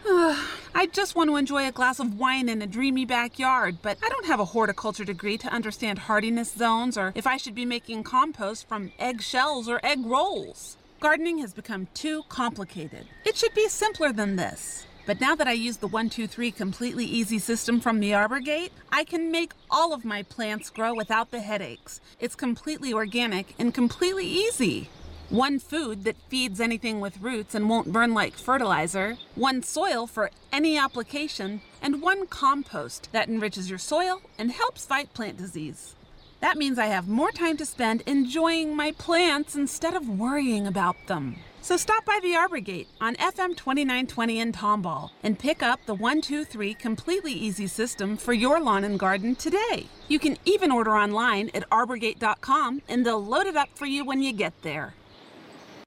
[0.05, 4.09] I just want to enjoy a glass of wine in a dreamy backyard, but I
[4.09, 8.03] don't have a horticulture degree to understand hardiness zones or if I should be making
[8.03, 10.77] compost from eggshells or egg rolls.
[10.99, 13.07] Gardening has become too complicated.
[13.23, 14.85] It should be simpler than this.
[15.05, 19.03] But now that I use the 123 completely easy system from the Arbor Gate, I
[19.03, 22.01] can make all of my plants grow without the headaches.
[22.19, 24.89] It's completely organic and completely easy.
[25.29, 30.29] One food that feeds anything with roots and won't burn like fertilizer, one soil for
[30.51, 35.95] any application, and one compost that enriches your soil and helps fight plant disease.
[36.41, 40.97] That means I have more time to spend enjoying my plants instead of worrying about
[41.07, 41.37] them.
[41.61, 45.93] So stop by the Arbor Gate on FM 2920 in Tomball and pick up the
[45.93, 49.87] 123 completely easy system for your lawn and garden today.
[50.09, 54.21] You can even order online at arborgate.com and they'll load it up for you when
[54.21, 54.93] you get there.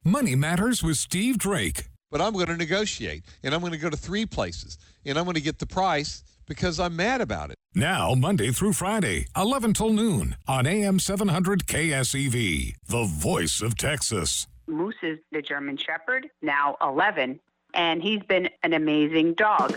[0.07, 1.89] Money Matters with Steve Drake.
[2.13, 5.25] But I'm going to negotiate, and I'm going to go to three places, and I'm
[5.25, 7.57] going to get the price because I'm mad about it.
[7.75, 14.47] Now, Monday through Friday, 11 till noon on AM 700 KSEV, the voice of Texas.
[14.69, 17.41] Moose is the German Shepherd, now 11,
[17.75, 19.77] and he's been an amazing dog.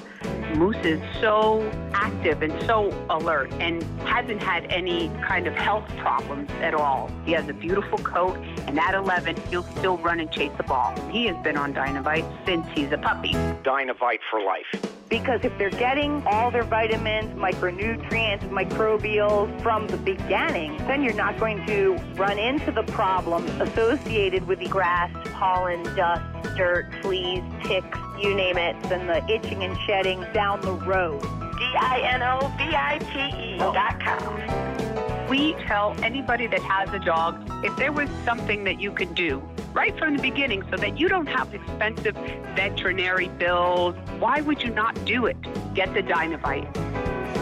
[0.60, 6.52] Moose is so active and so alert and hasn't had any kind of health problems
[6.60, 7.10] at all.
[7.24, 8.36] He has a beautiful coat,
[8.68, 10.94] and at 11, he'll still run and chase the ball.
[11.12, 13.32] He has been on Dinovite since he's a puppy.
[13.64, 14.99] Dinovite for life.
[15.10, 21.40] Because if they're getting all their vitamins, micronutrients, microbials from the beginning, then you're not
[21.40, 26.22] going to run into the problems associated with the grass, pollen, dust,
[26.56, 31.22] dirt, fleas, ticks, you name it, and the itching and shedding down the road.
[31.58, 34.89] D-I-N-O-V-I-T-E dot com.
[35.30, 39.44] We tell anybody that has a dog, if there was something that you could do
[39.74, 42.16] right from the beginning so that you don't have expensive
[42.56, 45.38] veterinary bills, why would you not do it?
[45.76, 46.76] Get the Dinovite.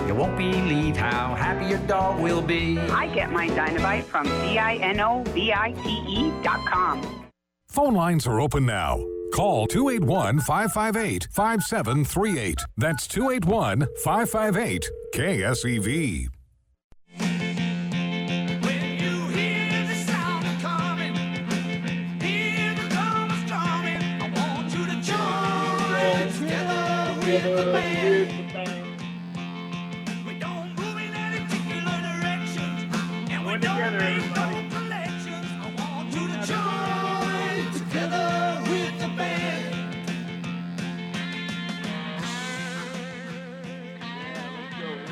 [0.06, 2.78] You won't believe how happy your dog will be.
[2.78, 7.26] I get my Dinovite from D-I-N-O-V-I-T-E E dot com.
[7.70, 9.00] Phone lines are open now.
[9.34, 12.60] Call 281 558 5738.
[12.76, 16.37] That's 281 558 KSEV.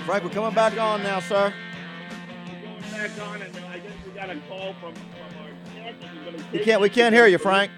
[0.05, 1.51] Frank, we're coming back on now, sir.
[2.91, 5.03] Back on, and I guess we got a call from, from
[5.41, 5.49] our.
[6.31, 7.71] We're We can't we can't hear you, Frank.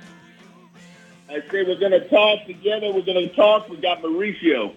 [1.29, 2.91] I say we're going to talk together.
[2.91, 3.69] We're going to talk.
[3.69, 4.75] We got Mauricio.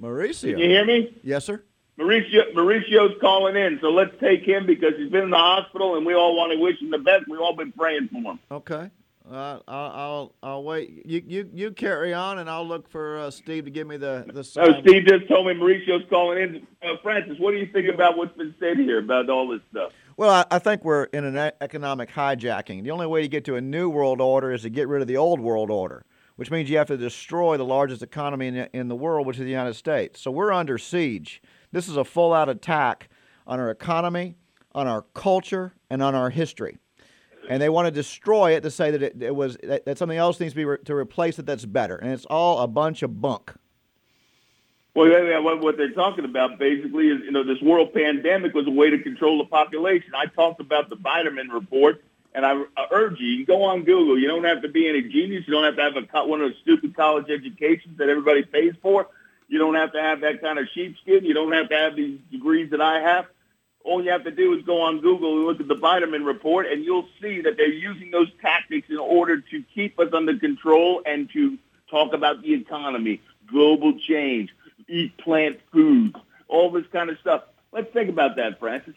[0.00, 0.50] Mauricio.
[0.50, 1.16] Can you hear me?
[1.22, 1.62] Yes, sir.
[1.98, 6.04] Mauricio Mauricio's calling in, so let's take him because he's been in the hospital, and
[6.04, 7.24] we all want to wish him the best.
[7.26, 8.38] We've all been praying for him.
[8.50, 8.90] Okay.
[9.28, 11.04] Uh, I'll, I'll I'll wait.
[11.04, 14.24] You you you carry on, and I'll look for uh, Steve to give me the
[14.28, 14.46] the.
[14.56, 14.80] No.
[14.82, 16.66] Steve just told me Mauricio's calling in.
[16.82, 19.92] Uh, Francis, what do you think about what's been said here about all this stuff?
[20.18, 22.84] Well, I, I think we're in an economic hijacking.
[22.84, 25.08] The only way to get to a new world order is to get rid of
[25.08, 28.76] the old world order, which means you have to destroy the largest economy in the,
[28.76, 30.18] in the world, which is the United States.
[30.22, 31.42] So we're under siege.
[31.70, 33.10] This is a full out attack
[33.46, 34.36] on our economy,
[34.74, 36.78] on our culture, and on our history.
[37.50, 40.18] And they want to destroy it to say that it, it was that, that something
[40.18, 43.02] else needs to be re- to replace it that's better, and it's all a bunch
[43.02, 43.52] of bunk.
[44.96, 48.88] Well, what, they're talking about basically is, you know, this world pandemic was a way
[48.88, 50.12] to control the population.
[50.14, 52.02] I talked about the vitamin report,
[52.34, 54.18] and I, I urge you, you go on Google.
[54.18, 55.44] You don't have to be any genius.
[55.46, 58.72] You don't have to have a, one of those stupid college educations that everybody pays
[58.80, 59.08] for.
[59.48, 61.26] You don't have to have that kind of sheepskin.
[61.26, 63.26] You don't have to have these degrees that I have.
[63.84, 66.68] All you have to do is go on Google and look at the vitamin report,
[66.72, 71.02] and you'll see that they're using those tactics in order to keep us under control
[71.04, 71.58] and to
[71.90, 74.50] talk about the economy, global change,
[74.88, 76.16] eat plant foods,
[76.48, 77.42] all this kind of stuff.
[77.72, 78.94] Let's think about that, Francis.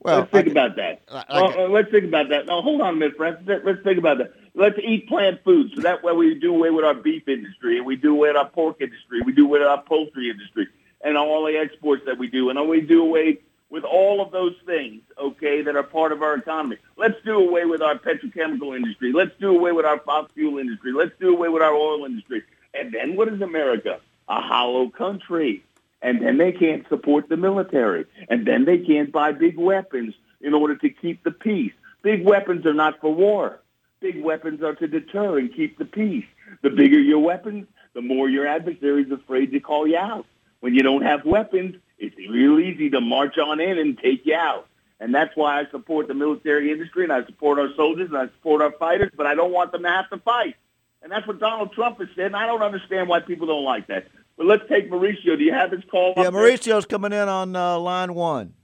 [0.00, 1.02] Well, let's think I- about that.
[1.10, 2.46] I- I Uh, uh, let's think about that.
[2.46, 3.46] Now, hold on a minute, Francis.
[3.46, 4.32] Let- Let's think about that.
[4.54, 5.74] Let's eat plant foods.
[5.74, 8.36] So that way we do away with our beef industry, and we do away with
[8.36, 10.68] our pork industry, we do away with our poultry industry,
[11.02, 13.38] and all the exports that we do, and we do away
[13.70, 16.76] with all of those things, okay, that are part of our economy.
[16.96, 19.12] Let's do away with our petrochemical industry.
[19.12, 20.92] Let's do away with our fossil fuel industry.
[20.92, 22.42] Let's do away with our oil industry.
[22.74, 24.00] And then what is America?
[24.32, 25.62] A hollow country.
[26.00, 28.06] And then they can't support the military.
[28.30, 31.72] And then they can't buy big weapons in order to keep the peace.
[32.02, 33.60] Big weapons are not for war.
[34.00, 36.24] Big weapons are to deter and keep the peace.
[36.62, 40.24] The bigger your weapons, the more your adversary is afraid to call you out.
[40.60, 44.34] When you don't have weapons, it's real easy to march on in and take you
[44.34, 44.66] out.
[44.98, 48.26] And that's why I support the military industry and I support our soldiers and I
[48.36, 50.56] support our fighters, but I don't want them to have to fight.
[51.02, 53.88] And that's what Donald Trump has said, and I don't understand why people don't like
[53.88, 54.06] that.
[54.36, 55.38] But let's take Mauricio.
[55.38, 56.14] Do you have his call?
[56.16, 56.42] Yeah, up there?
[56.42, 58.54] Mauricio's coming in on uh, line one.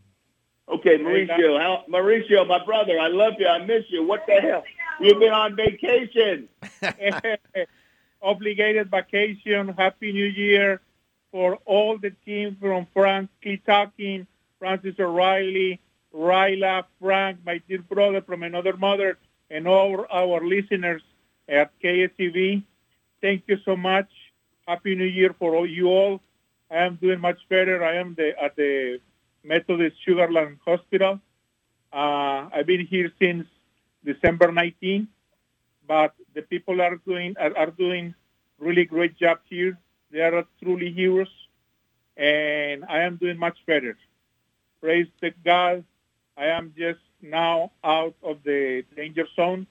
[0.69, 1.61] Okay, Mauricio.
[1.61, 3.47] How, Mauricio, my brother, I love you.
[3.47, 4.05] I miss you.
[4.05, 4.65] What the hell?
[5.01, 6.49] You've been on vacation.
[8.23, 9.69] obligated vacation.
[9.69, 10.81] Happy New Year
[11.31, 13.29] for all the team from France,
[13.67, 14.27] Talking,
[14.59, 15.81] Francis O'Reilly,
[16.15, 19.19] Ryla, Frank, my dear brother from another mother,
[19.51, 21.03] and all our listeners
[21.49, 22.63] at KSEV.
[23.21, 24.09] Thank you so much.
[24.69, 26.21] Happy New Year for all you all.
[26.71, 27.83] I am doing much better.
[27.83, 29.01] I am the, at the
[29.43, 31.19] Methodist Sugarland Hospital.
[31.91, 33.47] Uh, I've been here since
[34.05, 35.09] December 19,
[35.87, 38.15] but the people are doing are, are doing
[38.59, 39.79] really great job here.
[40.11, 41.33] They are truly heroes,
[42.19, 43.97] and I am doing much better.
[44.83, 45.83] Praise the God.
[46.37, 49.67] I am just now out of the danger zone,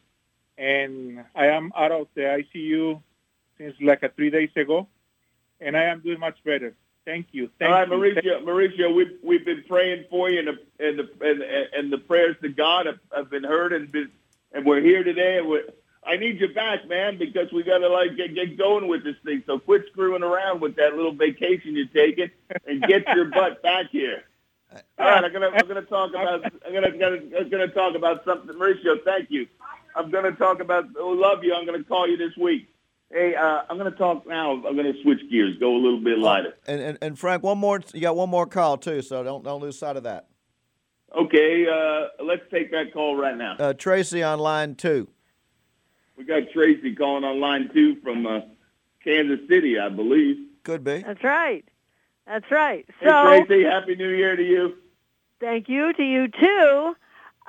[0.58, 3.00] and I am out of the ICU
[3.58, 4.88] since like a three days ago,
[5.60, 6.76] and I am doing much better.
[7.06, 7.50] Thank you.
[7.58, 7.94] Thank All right, you.
[7.94, 8.44] Mauricio.
[8.44, 12.36] Mauricio, we've we've been praying for you, and the and the and, and the prayers
[12.42, 14.12] to God have, have been heard, and been,
[14.52, 15.38] and we're here today.
[15.38, 15.64] And we're,
[16.06, 19.16] I need you back, man, because we got to like get, get going with this
[19.24, 19.42] thing.
[19.46, 22.30] So quit screwing around with that little vacation you're taking,
[22.66, 24.24] and get your butt back here.
[24.70, 27.50] Uh, All right, I'm gonna uh, I'm gonna talk uh, about I'm gonna gonna I'm
[27.50, 28.54] gonna talk about something.
[28.54, 29.48] Mauricio, thank you.
[29.96, 30.88] I'm gonna talk about.
[31.00, 31.54] Oh, love you.
[31.54, 32.68] I'm gonna call you this week.
[33.12, 34.52] Hey, uh, I'm gonna talk now.
[34.52, 36.56] I'm gonna switch gears, go a little bit lighter.
[36.68, 37.80] And, and and Frank, one more.
[37.94, 40.28] You got one more call too, so don't don't lose sight of that.
[41.16, 43.56] Okay, uh, let's take that call right now.
[43.58, 45.08] Uh, Tracy on line two.
[46.18, 48.42] We got Tracy calling on line two from uh,
[49.04, 50.38] Kansas City, I believe.
[50.64, 51.00] Could be.
[51.00, 51.64] That's right.
[52.26, 52.86] That's right.
[53.00, 54.74] Hey, So Tracy, happy New Year to you.
[55.40, 56.96] thank you to you too.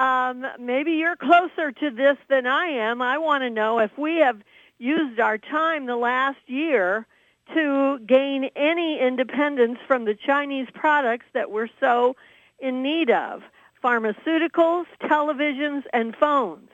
[0.03, 3.03] Um, maybe you're closer to this than I am.
[3.03, 4.41] I want to know if we have
[4.79, 7.07] used our time the last year
[7.55, 12.17] to gain any independence from the Chinese products that we're so
[12.59, 13.43] in need of
[13.83, 16.69] pharmaceuticals, televisions, and phones.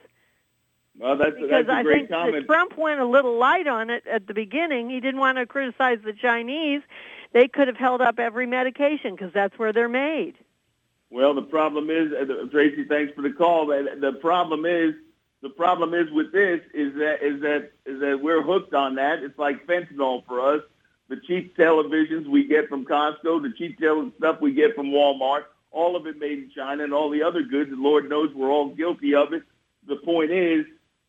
[0.97, 2.45] Well, that's Because that's a I great think comment.
[2.45, 4.89] Trump went a little light on it at the beginning.
[4.89, 6.81] He didn't want to criticize the Chinese.
[7.33, 10.35] They could have held up every medication because that's where they're made.
[11.09, 13.67] Well, the problem is, uh, Tracy, thanks for the call.
[13.67, 14.95] but The problem is,
[15.45, 19.21] the problem is with this is that is that is that we're hooked on that.
[19.21, 20.63] It's like fentanyl for us.
[21.07, 25.43] The cheap televisions we get from Costco, the cheap tele- stuff we get from Walmart,
[25.69, 27.71] all of it made in China, and all the other goods.
[27.71, 29.43] And Lord knows we're all guilty of it.
[29.87, 30.65] The point is,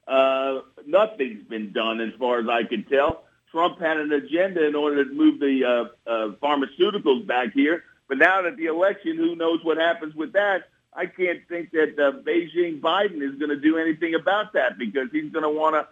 [0.07, 3.25] uh, nothing's been done as far as I can tell.
[3.51, 7.85] Trump had an agenda in order to move the uh, uh, pharmaceuticals back here.
[8.07, 10.69] But now that the election, who knows what happens with that?
[10.97, 15.09] I can't think that uh, Beijing Biden is going to do anything about that because
[15.13, 15.87] he's going to want to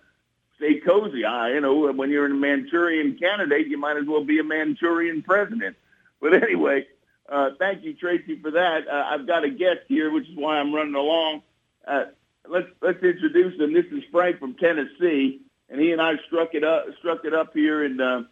[0.57, 1.25] stay cozy.
[1.25, 5.23] I, you know, when you're a Manchurian candidate, you might as well be a Manchurian
[5.23, 5.77] president.
[6.21, 6.87] But anyway,
[7.29, 8.89] uh, thank you, Tracy, for that.
[8.89, 11.43] Uh, I've got a guest here, which is why I'm running along.
[11.87, 12.05] Uh,
[12.49, 13.75] let's let's introduce him.
[13.75, 17.53] This is Frank from Tennessee, and he and I struck it up struck it up
[17.53, 18.23] here in uh,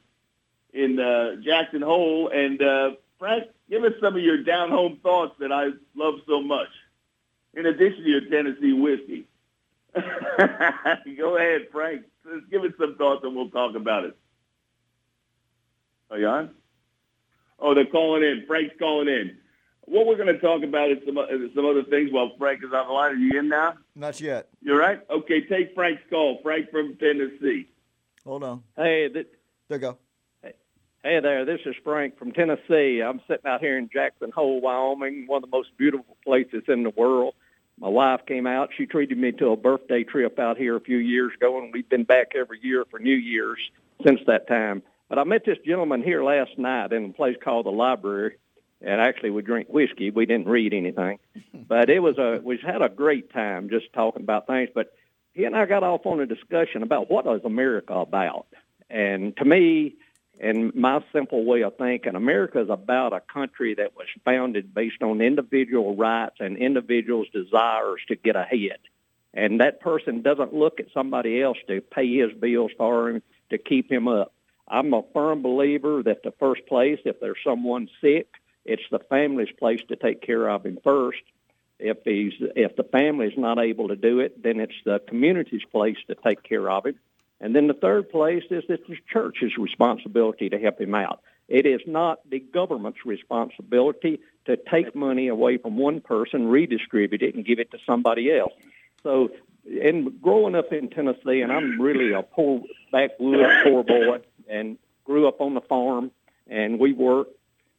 [0.72, 2.30] in uh, Jackson Hole.
[2.32, 6.42] And uh, Frank, give us some of your down home thoughts that I love so
[6.42, 6.68] much.
[7.54, 9.26] In addition to your Tennessee whiskey,
[11.16, 12.02] go ahead, Frank.
[12.24, 14.16] Just give us some thoughts, and we'll talk about it.
[16.10, 16.50] Are you on?
[17.58, 18.44] Oh, they're calling in.
[18.46, 19.38] Frank's calling in.
[19.86, 22.72] What we're going to talk about is some uh, some other things while Frank is
[22.72, 23.12] on the line.
[23.12, 23.74] Are you in now?
[23.94, 24.48] Not yet.
[24.60, 25.00] You're right.
[25.10, 26.40] Okay, take Frank's call.
[26.42, 27.68] Frank from Tennessee.
[28.24, 28.62] Hold on.
[28.76, 29.26] Hey, th-
[29.68, 29.98] there you go.
[31.04, 33.00] Hey there, this is Frank from Tennessee.
[33.00, 36.84] I'm sitting out here in Jackson Hole, Wyoming, one of the most beautiful places in
[36.84, 37.34] the world.
[37.80, 38.70] My wife came out.
[38.76, 41.88] She treated me to a birthday trip out here a few years ago, and we've
[41.88, 43.58] been back every year for New Year's
[44.06, 44.84] since that time.
[45.08, 48.36] But I met this gentleman here last night in a place called the library,
[48.80, 50.12] and actually we drink whiskey.
[50.12, 51.18] We didn't read anything,
[51.52, 54.70] but it was a we had a great time just talking about things.
[54.72, 54.94] But
[55.32, 58.46] he and I got off on a discussion about what is America about,
[58.88, 59.96] and to me,
[60.42, 65.00] in my simple way of thinking, America is about a country that was founded based
[65.00, 68.78] on individual rights and individuals' desires to get ahead.
[69.32, 73.58] And that person doesn't look at somebody else to pay his bills for him to
[73.58, 74.34] keep him up.
[74.66, 78.26] I'm a firm believer that the first place, if there's someone sick,
[78.64, 81.22] it's the family's place to take care of him first.
[81.78, 85.96] If he's if the family's not able to do it, then it's the community's place
[86.08, 86.98] to take care of him.
[87.42, 91.20] And then the third place is that the church's responsibility to help him out.
[91.48, 97.34] It is not the government's responsibility to take money away from one person, redistribute it,
[97.34, 98.52] and give it to somebody else.
[99.02, 99.30] So,
[99.66, 102.62] in growing up in Tennessee, and I'm really a poor
[102.92, 106.12] backwoods poor boy, and grew up on the farm,
[106.46, 107.36] and we worked,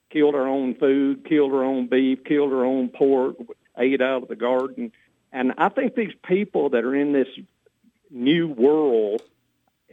[0.10, 3.38] killed our own food, killed our own beef, killed our own pork,
[3.78, 4.92] ate out of the garden.
[5.32, 7.30] And I think these people that are in this
[8.12, 9.24] new world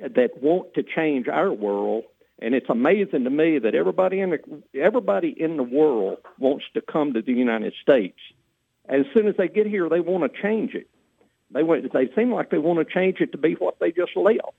[0.01, 2.05] that want to change our world.
[2.41, 6.81] And it's amazing to me that everybody in the everybody in the world wants to
[6.81, 8.19] come to the United States.
[8.89, 10.89] As soon as they get here, they want to change it.
[11.53, 14.17] They want, they seem like they want to change it to be what they just
[14.17, 14.55] left.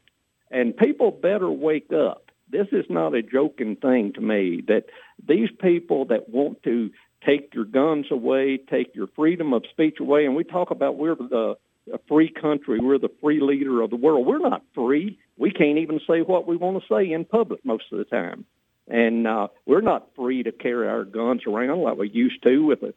[0.51, 2.29] And people better wake up.
[2.49, 4.61] This is not a joking thing to me.
[4.67, 4.85] That
[5.27, 6.91] these people that want to
[7.25, 11.15] take your guns away, take your freedom of speech away, and we talk about we're
[11.15, 11.55] the
[11.93, 12.79] a free country.
[12.79, 14.25] We're the free leader of the world.
[14.25, 15.19] We're not free.
[15.37, 18.45] We can't even say what we want to say in public most of the time.
[18.87, 22.83] And uh, we're not free to carry our guns around like we used to with
[22.83, 22.93] a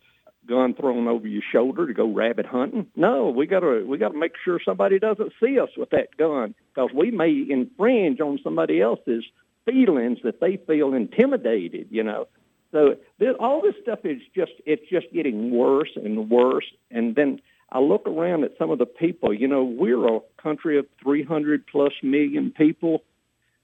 [0.47, 2.87] gun thrown over your shoulder to go rabbit hunting.
[2.97, 6.17] No, we got to we got to make sure somebody doesn't see us with that
[6.17, 9.25] gun because we may infringe on somebody else's
[9.65, 11.89] feelings that they feel intimidated.
[11.91, 12.29] You know,
[12.73, 16.67] so this, all this stuff is just it's just getting worse and worse.
[16.91, 17.41] And then
[17.75, 19.35] I look around at some of the people.
[19.35, 23.03] You know, we're a country of 300 plus million people.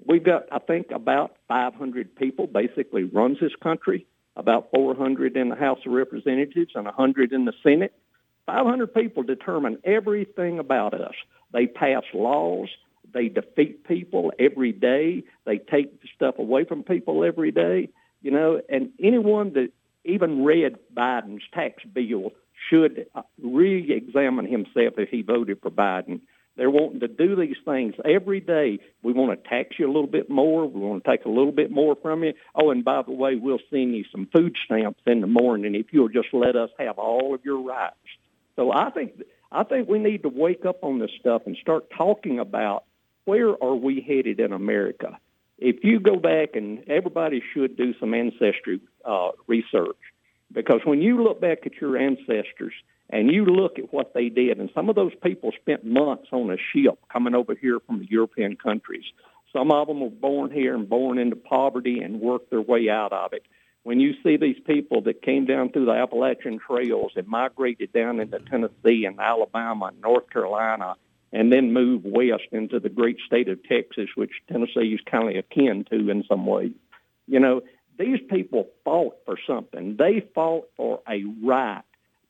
[0.04, 4.06] We've got, I think, about 500 people basically runs this country
[4.36, 7.92] about 400 in the House of Representatives and 100 in the Senate.
[8.46, 11.14] 500 people determine everything about us.
[11.52, 12.68] They pass laws.
[13.12, 15.24] They defeat people every day.
[15.44, 17.90] They take stuff away from people every day.
[18.22, 19.70] You know, and anyone that
[20.04, 22.32] even read Biden's tax bill
[22.68, 23.06] should
[23.42, 26.20] re-examine himself if he voted for Biden
[26.60, 28.80] they're wanting to do these things every day.
[29.02, 30.66] We want to tax you a little bit more.
[30.66, 32.34] We want to take a little bit more from you.
[32.54, 35.86] Oh, and by the way, we'll send you some food stamps in the morning if
[35.92, 37.94] you'll just let us have all of your rights.
[38.56, 41.90] So I think I think we need to wake up on this stuff and start
[41.96, 42.84] talking about
[43.24, 45.18] where are we headed in America.
[45.56, 49.96] If you go back and everybody should do some ancestry uh, research
[50.52, 52.72] because when you look back at your ancestors,
[53.12, 56.50] and you look at what they did, and some of those people spent months on
[56.50, 59.04] a ship coming over here from the European countries.
[59.52, 63.12] Some of them were born here and born into poverty and worked their way out
[63.12, 63.42] of it.
[63.82, 68.20] When you see these people that came down through the Appalachian trails and migrated down
[68.20, 70.94] into Tennessee and Alabama and North Carolina,
[71.32, 75.36] and then moved west into the great state of Texas, which Tennessee is kind of
[75.36, 76.72] akin to in some ways,
[77.26, 77.62] you know,
[78.00, 79.96] these people fought for something.
[79.96, 81.82] They fought for a right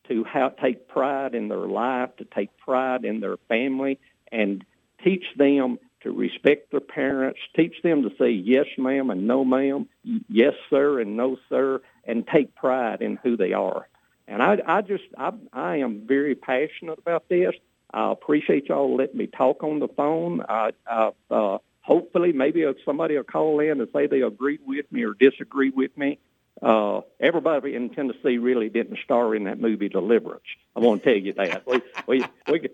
[0.09, 4.01] to have, take pride in their life, to take pride in their family,
[4.33, 4.65] and
[5.05, 9.87] teach them to respect their parents, teach them to say yes, ma'am, and no, ma'am,
[10.29, 13.87] yes, sir, and no, sir, and take pride in who they are.
[14.27, 17.55] And I, I just, I, I am very passionate about this.
[17.93, 20.43] I appreciate y'all letting me talk on the phone.
[20.49, 21.59] I, I, uh,
[21.91, 25.97] hopefully, maybe somebody will call in and say they agree with me or disagree with
[25.99, 26.21] me.
[26.63, 30.45] Uh, everybody in Tennessee really didn't star in that movie Deliverance.
[30.77, 31.67] I want to tell you that.
[31.67, 32.69] We we we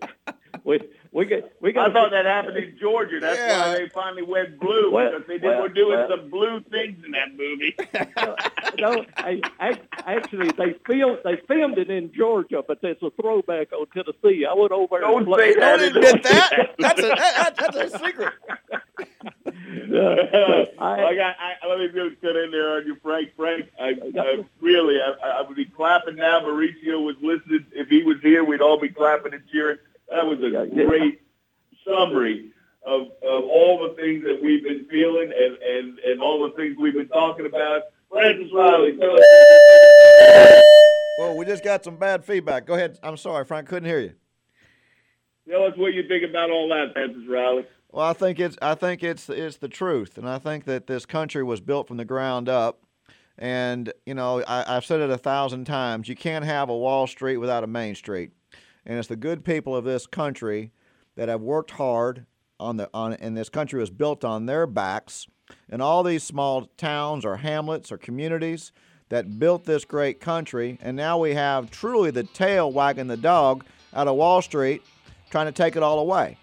[0.63, 0.79] we
[1.17, 1.89] we got we got.
[1.89, 3.19] I thought that happened in Georgia.
[3.19, 3.69] That's Yeah.
[3.71, 6.09] why they finally went blue Well, because they did, well, were doing well.
[6.09, 7.75] some blue things in that movie.
[8.79, 13.73] no, I, I, actually they filmed they filmed it in Georgia, but there's a throwback
[13.73, 14.45] on Tennessee.
[14.45, 14.99] I went over.
[14.99, 15.77] Don't and say that.
[15.77, 16.75] Don't admit that.
[16.77, 18.33] That's a that, that's a secret.
[19.57, 21.35] I, got.
[21.39, 23.29] I, let me just cut in there on you, Frank.
[23.35, 26.41] Frank, I, I really, I, I would be clapping now.
[26.41, 27.65] Mauricio was listening.
[27.71, 29.79] If he was here, we'd all be clapping and cheering.
[30.09, 31.21] That was a great
[31.85, 32.51] summary
[32.85, 36.77] of of all the things that we've been feeling and and and all the things
[36.79, 37.83] we've been talking about.
[38.09, 40.63] Francis Riley, tell us,
[41.19, 42.65] Well, we just got some bad feedback.
[42.65, 42.97] Go ahead.
[43.03, 43.67] I'm sorry, Frank.
[43.67, 44.13] Couldn't hear you.
[45.49, 47.65] tell us what you think about all that, Francis Riley.
[47.91, 51.05] Well, I think it's I think it's it's the truth, and I think that this
[51.05, 52.79] country was built from the ground up.
[53.37, 57.07] And you know, I, I've said it a thousand times: you can't have a Wall
[57.07, 58.31] Street without a Main Street,
[58.87, 60.71] and it's the good people of this country
[61.15, 62.25] that have worked hard
[62.59, 65.27] on the on, and this country was built on their backs.
[65.69, 68.71] And all these small towns or hamlets or communities
[69.09, 73.63] that built this great country, and now we have truly the tail wagging the dog
[73.93, 74.81] out of Wall Street,
[75.29, 76.37] trying to take it all away.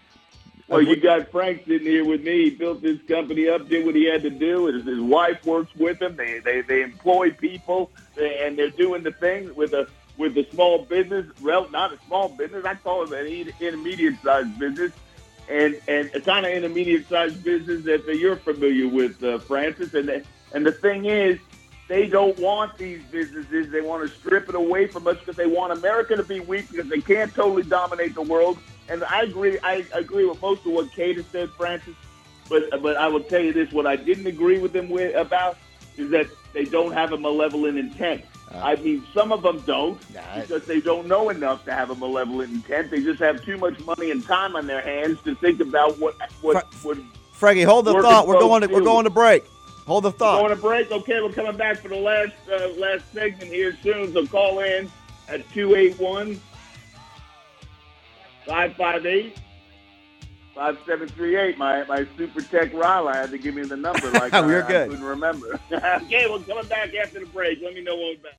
[0.68, 2.44] Well, you got Frank sitting here with me.
[2.44, 4.66] He built this company up, did what he had to do.
[4.66, 6.16] His, his wife works with him.
[6.16, 9.86] They they they employ people, and they're doing the thing with a
[10.16, 11.26] with a small business.
[11.42, 12.64] Well, not a small business.
[12.64, 14.92] I call it an intermediate sized business,
[15.48, 19.94] and and a kind of intermediate sized business that, you're familiar with, uh, Francis.
[19.94, 21.38] And the, and the thing is,
[21.88, 23.70] they don't want these businesses.
[23.70, 26.70] They want to strip it away from us because they want America to be weak
[26.70, 28.58] because they can't totally dominate the world.
[28.88, 29.58] And I agree.
[29.60, 31.94] I agree with most of what Kate said, Francis.
[32.48, 35.58] But but I will tell you this: what I didn't agree with them with about
[35.96, 38.24] is that they don't have a malevolent intent.
[38.62, 39.98] I mean, some of them don't
[40.40, 42.90] because they don't know enough to have a malevolent intent.
[42.90, 46.16] They just have too much money and time on their hands to think about what
[46.40, 46.98] what what.
[47.32, 48.26] Frankie, hold the thought.
[48.26, 49.44] We're going to we're going to break.
[49.86, 50.40] Hold the thought.
[50.40, 50.90] Going to break.
[50.90, 54.12] Okay, we're coming back for the last uh, last segment here soon.
[54.12, 54.90] So call in
[55.28, 56.40] at 281
[58.46, 59.36] 558
[60.54, 61.58] 5738.
[61.58, 64.82] My my super tech Riley had to give me the number like We're I, good.
[64.82, 65.60] I couldn't remember.
[65.72, 67.60] okay, we're coming back after the break.
[67.62, 68.38] Let me know when we're back.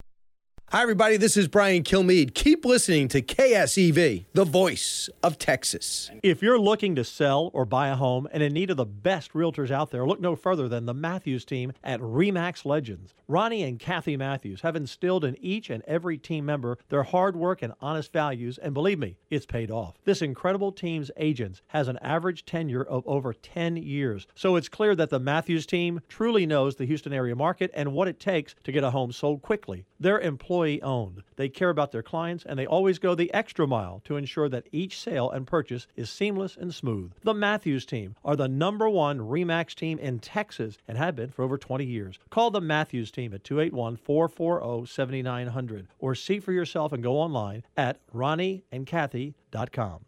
[0.75, 1.15] Hi, everybody.
[1.15, 2.33] This is Brian Kilmeade.
[2.33, 6.11] Keep listening to KSEV, the voice of Texas.
[6.21, 9.31] If you're looking to sell or buy a home and in need of the best
[9.31, 13.13] realtors out there, look no further than the Matthews team at REMAX Legends.
[13.29, 17.61] Ronnie and Kathy Matthews have instilled in each and every team member their hard work
[17.61, 19.95] and honest values, and believe me, it's paid off.
[20.03, 24.93] This incredible team's agents has an average tenure of over 10 years, so it's clear
[24.93, 28.73] that the Matthews team truly knows the Houston area market and what it takes to
[28.73, 29.85] get a home sold quickly.
[29.99, 31.23] They're employee owned.
[31.35, 34.67] They care about their clients and they always go the extra mile to ensure that
[34.71, 37.13] each sale and purchase is seamless and smooth.
[37.23, 41.43] The Matthews team are the number one REMAX team in Texas and have been for
[41.43, 42.19] over 20 years.
[42.29, 47.63] Call the Matthews team at 281 440 7900 or see for yourself and go online
[47.77, 47.99] at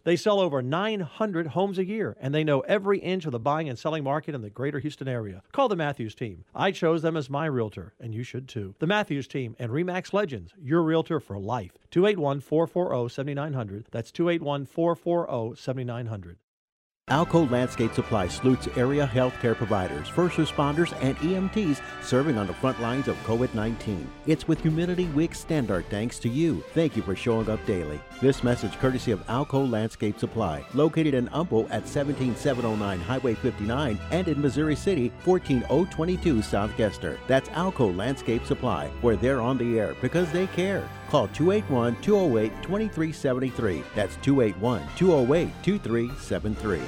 [0.03, 3.69] They sell over 900 homes a year and they know every inch of the buying
[3.69, 5.41] and selling market in the greater Houston area.
[5.51, 6.43] Call the Matthews team.
[6.53, 8.75] I chose them as my realtor and you should too.
[8.79, 11.71] The Matthews team and REMAX Legends, your realtor for life.
[11.91, 13.87] 281 440 7900.
[13.91, 16.37] That's 281 440 7900.
[17.09, 22.81] Alco Landscape Supply salutes area healthcare providers, first responders, and EMTs serving on the front
[22.81, 24.11] lines of COVID 19.
[24.25, 26.61] It's with humidity we extend our thanks to you.
[26.73, 28.01] Thank you for showing up daily.
[28.19, 34.27] This message courtesy of Alco Landscape Supply, located in Humble at 17709 Highway 59 and
[34.27, 37.17] in Missouri City, 14022 South Gessner.
[37.25, 40.89] That's Alco Landscape Supply, where they're on the air because they care.
[41.09, 43.83] Call 281 208 2373.
[43.95, 46.81] That's 281 208 2373.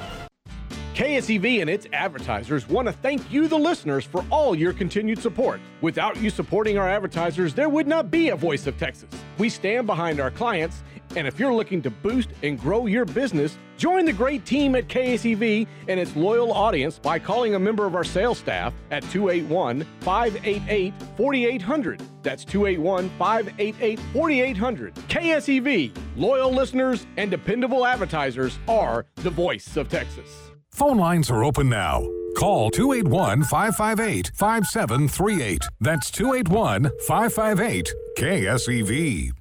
[0.94, 5.58] KSEV and its advertisers want to thank you, the listeners, for all your continued support.
[5.80, 9.08] Without you supporting our advertisers, there would not be a Voice of Texas.
[9.38, 10.82] We stand behind our clients,
[11.16, 14.88] and if you're looking to boost and grow your business, join the great team at
[14.88, 19.86] KSEV and its loyal audience by calling a member of our sales staff at 281
[20.00, 22.02] 588 4800.
[22.22, 24.94] That's 281 588 4800.
[24.94, 30.50] KSEV, loyal listeners and dependable advertisers are the voice of Texas.
[30.70, 32.06] Phone lines are open now.
[32.36, 35.62] Call 281 558 5738.
[35.80, 39.39] That's 281 558 KSEV.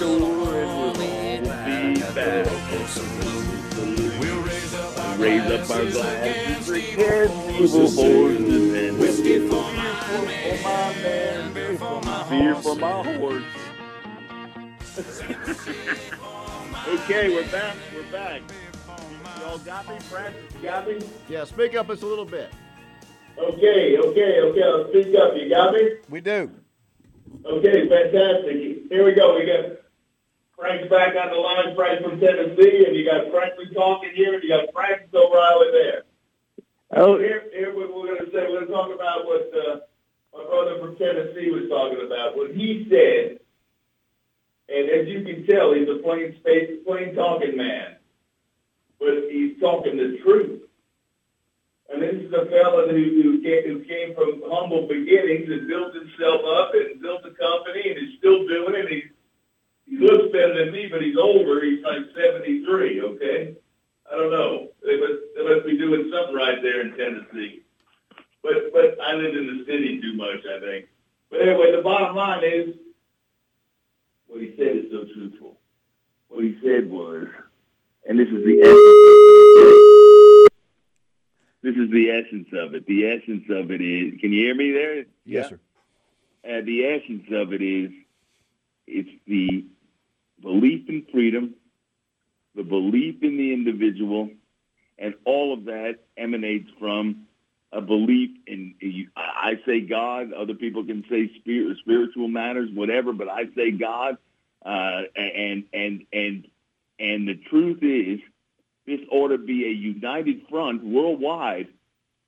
[0.00, 0.22] Tune.
[0.22, 2.46] And we'll all be back.
[4.18, 7.30] We'll raise up our Raise up our glasses against
[7.60, 13.44] evil forces and whiskey for my man, beer for my beer for my horse.
[16.88, 17.76] okay, we're back.
[17.94, 18.42] We're back.
[19.40, 20.42] Y'all got me, Francis?
[20.56, 20.98] You got me?
[21.28, 22.50] Yeah, speak up just a little bit.
[23.38, 24.62] Okay, okay, okay.
[24.62, 25.36] I'll speak up.
[25.36, 25.90] You got me?
[26.08, 26.50] We do.
[27.44, 28.88] Okay, fantastic.
[28.90, 29.38] Here we go.
[29.38, 29.80] We got
[30.60, 34.42] Frank's back on the line, Frank from Tennessee, and you got Franklin talking here, and
[34.42, 36.02] you got Francis O'Reilly there.
[36.92, 39.80] Oh, here, here we- we're going to say, we're going to talk about what uh,
[40.36, 42.36] my brother from Tennessee was talking about.
[42.36, 43.40] What he said,
[44.68, 47.96] and as you can tell, he's a plain space, plain talking man,
[48.98, 50.60] but he's talking the truth.
[51.88, 55.94] And this is a fellow who, who, came, who came from humble beginnings and built
[55.94, 58.88] himself up and built a company and is still doing it.
[58.92, 59.10] He's
[59.90, 61.64] he looks better than me, but he's older.
[61.64, 63.56] He's like 73, okay?
[64.10, 64.68] I don't know.
[64.86, 67.62] They must, they must be doing something right there in Tennessee.
[68.42, 70.86] But, but I live in the city too much, I think.
[71.28, 72.74] But anyway, the bottom line is,
[74.28, 75.58] what he said is so truthful.
[76.28, 77.26] What he said was,
[78.08, 80.50] and this is the essence,
[81.62, 82.86] this is the essence of it.
[82.86, 85.04] The essence of it is, can you hear me there?
[85.26, 85.58] Yes, sir.
[86.44, 87.90] Uh, the essence of it is,
[88.86, 89.66] it's the
[90.42, 91.54] belief in freedom,
[92.54, 94.30] the belief in the individual,
[94.98, 97.26] and all of that emanates from
[97.72, 98.74] a belief in.
[99.16, 100.32] I say God.
[100.32, 104.16] Other people can say spirit, spiritual matters, whatever, but I say God.
[104.64, 106.46] Uh, and and and
[106.98, 108.20] and the truth is,
[108.86, 111.68] this ought to be a united front worldwide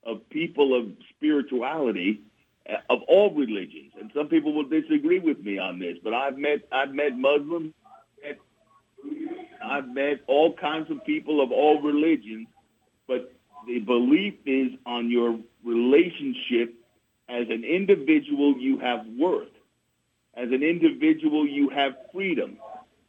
[0.04, 2.22] of people of spirituality
[2.68, 3.92] uh, of all religions.
[4.00, 7.74] And some people will disagree with me on this, but I've met I've met Muslims,
[9.64, 12.48] I've met all kinds of people of all religions,
[13.08, 13.32] but
[13.66, 16.74] the belief is on your relationship
[17.28, 19.48] as an individual you have worth.
[20.34, 22.58] As an individual you have freedom.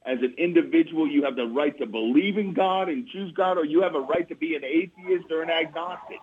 [0.05, 3.65] As an individual you have the right to believe in God and choose God or
[3.65, 6.19] you have a right to be an atheist or an agnostic.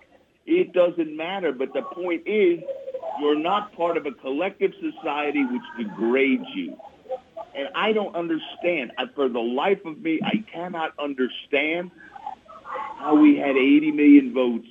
[0.47, 2.61] It doesn't matter, but the point is
[3.21, 6.77] You're not part of a collective society which degrades you.
[7.55, 8.93] And I don't understand.
[8.99, 11.91] I, for the life of me, I cannot understand
[12.99, 14.69] how we had 80 million votes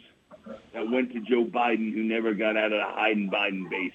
[0.73, 3.93] that went to Joe Biden who never got out of the Biden Biden base.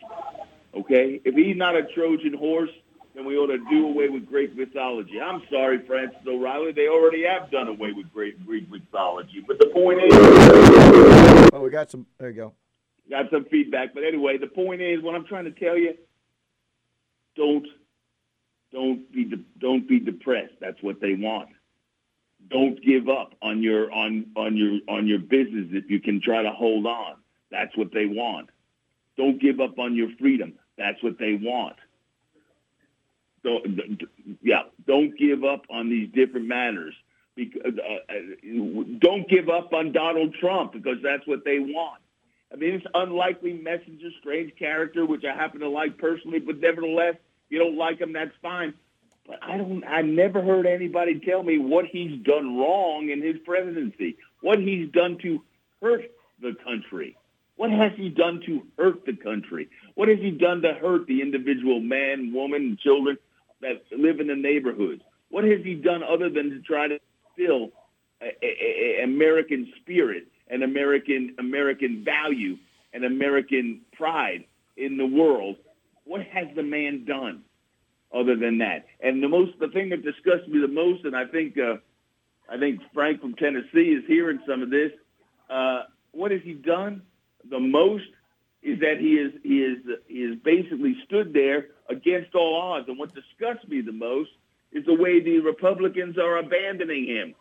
[0.74, 1.20] Okay?
[1.24, 2.70] If he's not a Trojan horse,
[3.14, 5.20] then we ought to do away with Greek mythology.
[5.20, 6.72] I'm sorry, Francis O'Reilly.
[6.72, 9.42] They already have done away with Greek, Greek mythology.
[9.46, 11.50] But the point is...
[11.52, 12.06] Well, we got some...
[12.18, 12.52] There you go.
[13.08, 13.94] Got some feedback.
[13.94, 15.94] But anyway, the point is, what I'm trying to tell you,
[17.36, 17.66] don't
[18.74, 20.54] don't be de- don't be depressed.
[20.60, 21.50] That's what they want.
[22.50, 26.42] Don't give up on your on on your on your business if you can try
[26.42, 27.14] to hold on.
[27.50, 28.50] That's what they want.
[29.16, 30.54] Don't give up on your freedom.
[30.76, 31.76] That's what they want.
[33.44, 34.02] Don't,
[34.42, 36.94] yeah, don't give up on these different matters.
[37.36, 42.00] Because, uh, uh, don't give up on Donald Trump because that's what they want.
[42.52, 47.16] I mean, it's unlikely messenger, strange character, which I happen to like personally, but nevertheless,
[47.50, 48.74] you don't like him, that's fine.
[49.26, 49.84] But I don't.
[49.84, 54.16] I never heard anybody tell me what he's done wrong in his presidency.
[54.42, 55.42] What he's done to
[55.80, 57.16] hurt the country.
[57.56, 59.68] What has he done to hurt the country?
[59.94, 63.16] What has he done to hurt the individual man, woman, children
[63.60, 65.02] that live in the neighborhoods?
[65.30, 66.98] What has he done other than to try to
[67.38, 67.70] instill
[68.20, 72.58] a, American spirit, and American American value,
[72.92, 74.44] and American pride
[74.76, 75.56] in the world?
[76.04, 77.42] What has the man done
[78.14, 78.86] other than that?
[79.00, 81.76] And the most, the thing that disgusts me the most, and I think, uh,
[82.48, 84.92] I think Frank from Tennessee is hearing some of this.
[85.48, 87.02] Uh, what has he done?
[87.50, 88.04] The most
[88.62, 92.88] is that he is he is he is basically stood there against all odds.
[92.88, 94.30] And what disgusts me the most
[94.72, 97.34] is the way the Republicans are abandoning him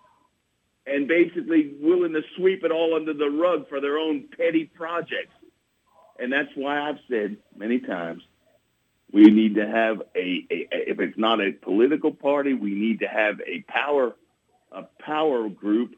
[0.85, 5.33] and basically willing to sweep it all under the rug for their own petty projects.
[6.19, 8.21] And that's why I've said many times
[9.13, 12.99] we need to have a, a, a, if it's not a political party, we need
[12.99, 14.15] to have a power
[14.71, 15.95] a power group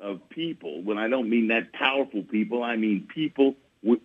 [0.00, 0.80] of people.
[0.82, 3.98] When I don't mean that powerful people, I mean people with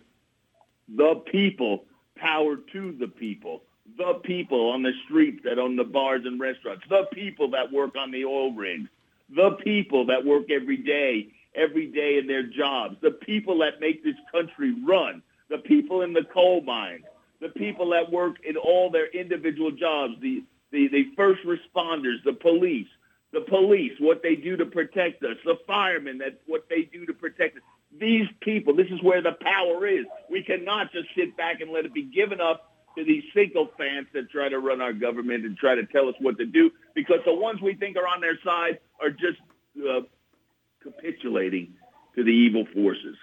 [0.88, 1.84] the people,
[2.16, 3.62] power to the people,
[3.96, 7.96] the people on the streets that own the bars and restaurants, the people that work
[7.96, 8.88] on the oil rigs,
[9.34, 14.02] the people that work every day, every day in their jobs, the people that make
[14.02, 17.04] this country run, the people in the coal mines,
[17.40, 22.32] the people that work in all their individual jobs, the, the, the first responders, the
[22.32, 22.88] police,
[23.32, 27.12] the police, what they do to protect us, the firemen, that what they do to
[27.12, 27.62] protect us.
[27.98, 30.04] These people, this is where the power is.
[30.30, 34.30] We cannot just sit back and let it be given up to these sycophants that
[34.30, 37.34] try to run our government and try to tell us what to do because the
[37.34, 39.38] ones we think are on their side are just
[39.88, 40.00] uh,
[40.82, 41.74] capitulating
[42.16, 43.16] to the evil forces.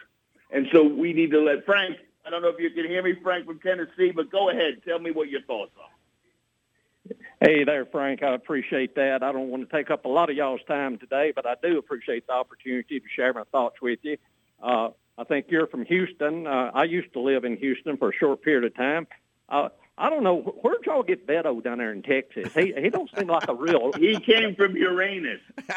[0.52, 3.14] And so we need to let Frank I don't know if you can hear me,
[3.22, 4.82] Frank from Tennessee, but go ahead.
[4.86, 7.16] Tell me what your thoughts are.
[7.40, 8.24] Hey there, Frank.
[8.24, 9.22] I appreciate that.
[9.22, 11.78] I don't want to take up a lot of y'all's time today, but I do
[11.78, 14.18] appreciate the opportunity to share my thoughts with you.
[14.62, 16.48] Uh, I think you're from Houston.
[16.48, 19.06] Uh, I used to live in Houston for a short period of time.
[19.48, 22.54] Uh, I don't know where'd y'all get Beto down there in Texas.
[22.54, 23.92] He he don't seem like a real.
[24.00, 25.42] he came from Uranus.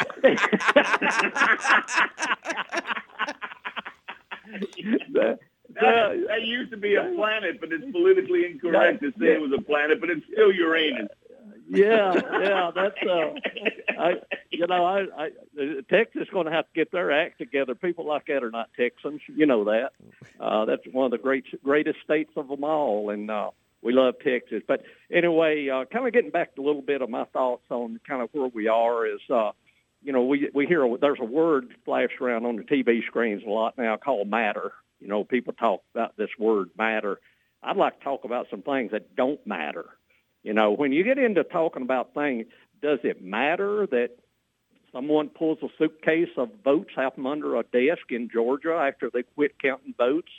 [5.12, 5.38] That,
[6.28, 9.62] that used to be a planet, but it's politically incorrect to say it was a
[9.62, 11.08] planet, but it's still Uranus.
[11.70, 13.34] Yeah, yeah, that's uh,
[13.98, 14.14] I,
[14.50, 15.30] you know, I, I
[15.90, 17.74] Texas is going to have to get their act together.
[17.74, 19.90] People like that are not Texans, you know that.
[20.40, 23.50] Uh, that's one of the great greatest states of them all, and uh,
[23.82, 24.62] we love Texas.
[24.66, 28.00] But anyway, uh, kind of getting back to a little bit of my thoughts on
[28.08, 29.52] kind of where we are is, uh,
[30.02, 33.50] you know, we we hear there's a word flashed around on the TV screens a
[33.50, 34.72] lot now called matter.
[35.00, 37.20] You know, people talk about this word matter.
[37.62, 39.86] I'd like to talk about some things that don't matter.
[40.42, 42.46] You know, when you get into talking about things,
[42.80, 44.10] does it matter that
[44.92, 49.22] someone pulls a suitcase of votes out from under a desk in Georgia after they
[49.22, 50.32] quit counting votes?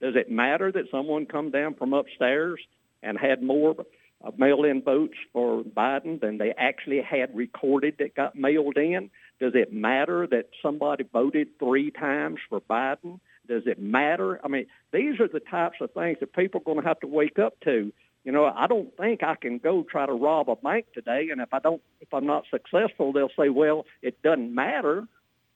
[0.00, 2.60] Does it matter that someone come down from upstairs
[3.02, 3.76] and had more
[4.24, 9.10] uh, mail-in votes for Biden than they actually had recorded that got mailed in?
[9.40, 13.20] Does it matter that somebody voted three times for Biden?
[13.46, 14.40] Does it matter?
[14.44, 17.06] I mean, these are the types of things that people are going to have to
[17.06, 17.92] wake up to.
[18.24, 21.40] You know, I don't think I can go try to rob a bank today, and
[21.42, 25.06] if I don't, if I'm not successful, they'll say, well, it doesn't matter.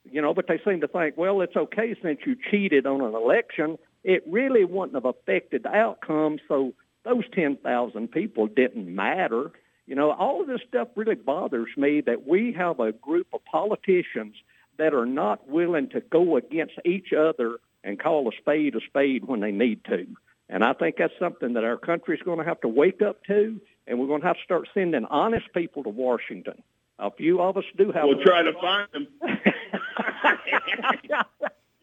[0.09, 3.15] You know, but they seem to think, well, it's okay since you cheated on an
[3.15, 3.77] election.
[4.03, 6.73] It really wouldn't have affected the outcome, so
[7.03, 9.51] those 10,000 people didn't matter.
[9.87, 13.43] You know, all of this stuff really bothers me that we have a group of
[13.45, 14.35] politicians
[14.77, 19.25] that are not willing to go against each other and call a spade a spade
[19.25, 20.07] when they need to.
[20.49, 23.61] And I think that's something that our country's going to have to wake up to,
[23.85, 26.63] and we're going to have to start sending honest people to Washington.
[26.97, 28.05] A few of us do have.
[28.05, 29.07] We'll try to find them.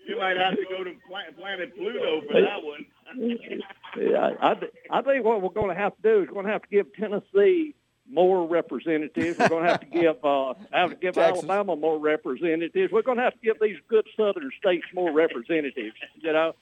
[0.07, 0.93] you might have to go to
[1.39, 2.87] Planet Pluto for that one.
[3.99, 4.57] yeah, I,
[4.91, 6.69] I think what we're going to have to do is we're going to have to
[6.69, 7.75] give Tennessee
[8.11, 9.39] more representatives.
[9.39, 11.45] We're going to have to give uh, have to give Texas.
[11.45, 12.93] Alabama more representatives.
[12.93, 15.97] We're going to have to give these good Southern states more representatives.
[16.17, 16.55] You know.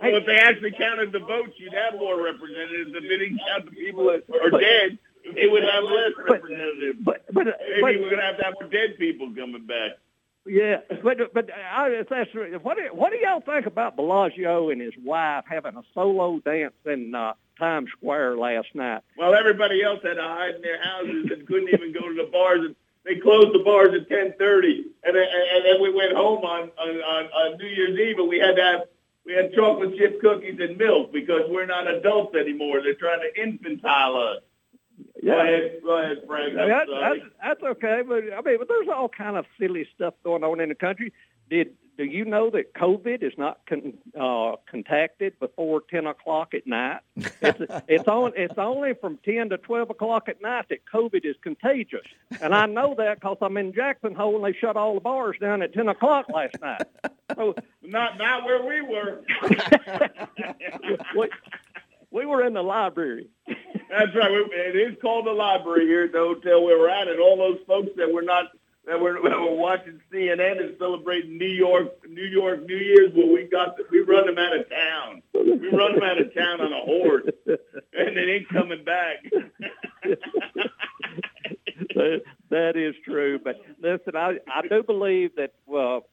[0.00, 2.92] Well, if they actually counted the votes, you'd have more representatives.
[2.94, 4.98] If they didn't count the people that are dead,
[5.34, 6.98] they would have less representatives.
[7.02, 9.92] But, but, Maybe but- we're going to have to have more dead people coming back.
[10.44, 14.72] Yeah, but but I, if that's what do, what do y'all think about de Blasio
[14.72, 19.02] and his wife having a solo dance in uh, Times Square last night?
[19.14, 22.28] While everybody else had to hide in their houses and couldn't even go to the
[22.30, 26.12] bars, and they closed the bars at ten thirty, and then, and then we went
[26.12, 28.80] home on, on on New Year's Eve, and we had to have
[29.24, 32.82] we had chocolate chip cookies and milk because we're not adults anymore.
[32.82, 34.42] They're trying to infantile us.
[35.24, 36.58] Go ahead, go ahead, Frank.
[36.58, 40.14] I'm That- that's, that's okay, but I mean, but there's all kind of silly stuff
[40.24, 41.12] going on in the country.
[41.48, 46.66] Did do you know that COVID is not con, uh, contacted before ten o'clock at
[46.66, 47.00] night?
[47.16, 51.36] It's it's on it's only from ten to twelve o'clock at night that COVID is
[51.42, 52.06] contagious,
[52.40, 55.36] and I know that because I'm in Jackson Hole and they shut all the bars
[55.40, 56.82] down at ten o'clock last night.
[57.36, 59.22] So Not not where we were.
[61.16, 61.28] we,
[62.10, 63.28] we were in the library.
[63.46, 64.30] That's right.
[64.30, 67.36] We- It is called the library here at the hotel where we're at, and all
[67.36, 68.46] those folks that were not
[68.86, 73.12] that were, that watching CNN and celebrating New York New York New Year's.
[73.14, 75.22] Well, we got we run them out of town.
[75.34, 79.24] We run them out of town on a horse, and they ain't coming back.
[82.50, 83.38] that, is true.
[83.38, 85.52] But listen, I, I do believe that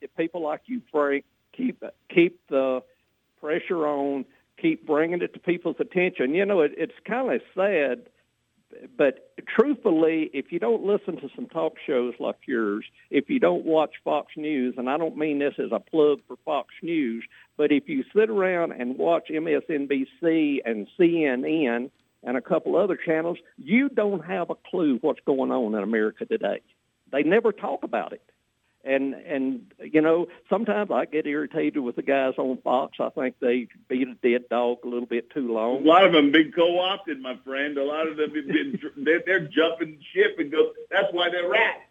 [0.02, 2.84] if people like you, Frank, keep keep the
[3.40, 4.26] pressure on,
[4.62, 6.34] keep bringing it to people's attention.
[6.34, 8.04] You know, it, it's kind of sad,
[8.98, 13.66] but truthfully, if you don't listen to some talk shows like yours, if you don't
[13.66, 17.24] watch Fox News, and I don't mean this as a plug for Fox News,
[17.58, 21.90] but if you sit around and watch MSNBC and CNN
[22.24, 26.26] and a couple other channels, you don't have a clue what's going on in America
[26.26, 26.62] today.
[27.12, 28.24] They never talk about it.
[28.86, 32.98] And and you know, sometimes I get irritated with the guys on Fox.
[33.02, 35.84] I think they beat a dead dog a little bit too long.
[35.84, 37.78] A lot of them been co-opted, my friend.
[37.78, 40.72] A lot of them have been they're, they're jumping ship and go.
[40.90, 41.82] That's why they're rats.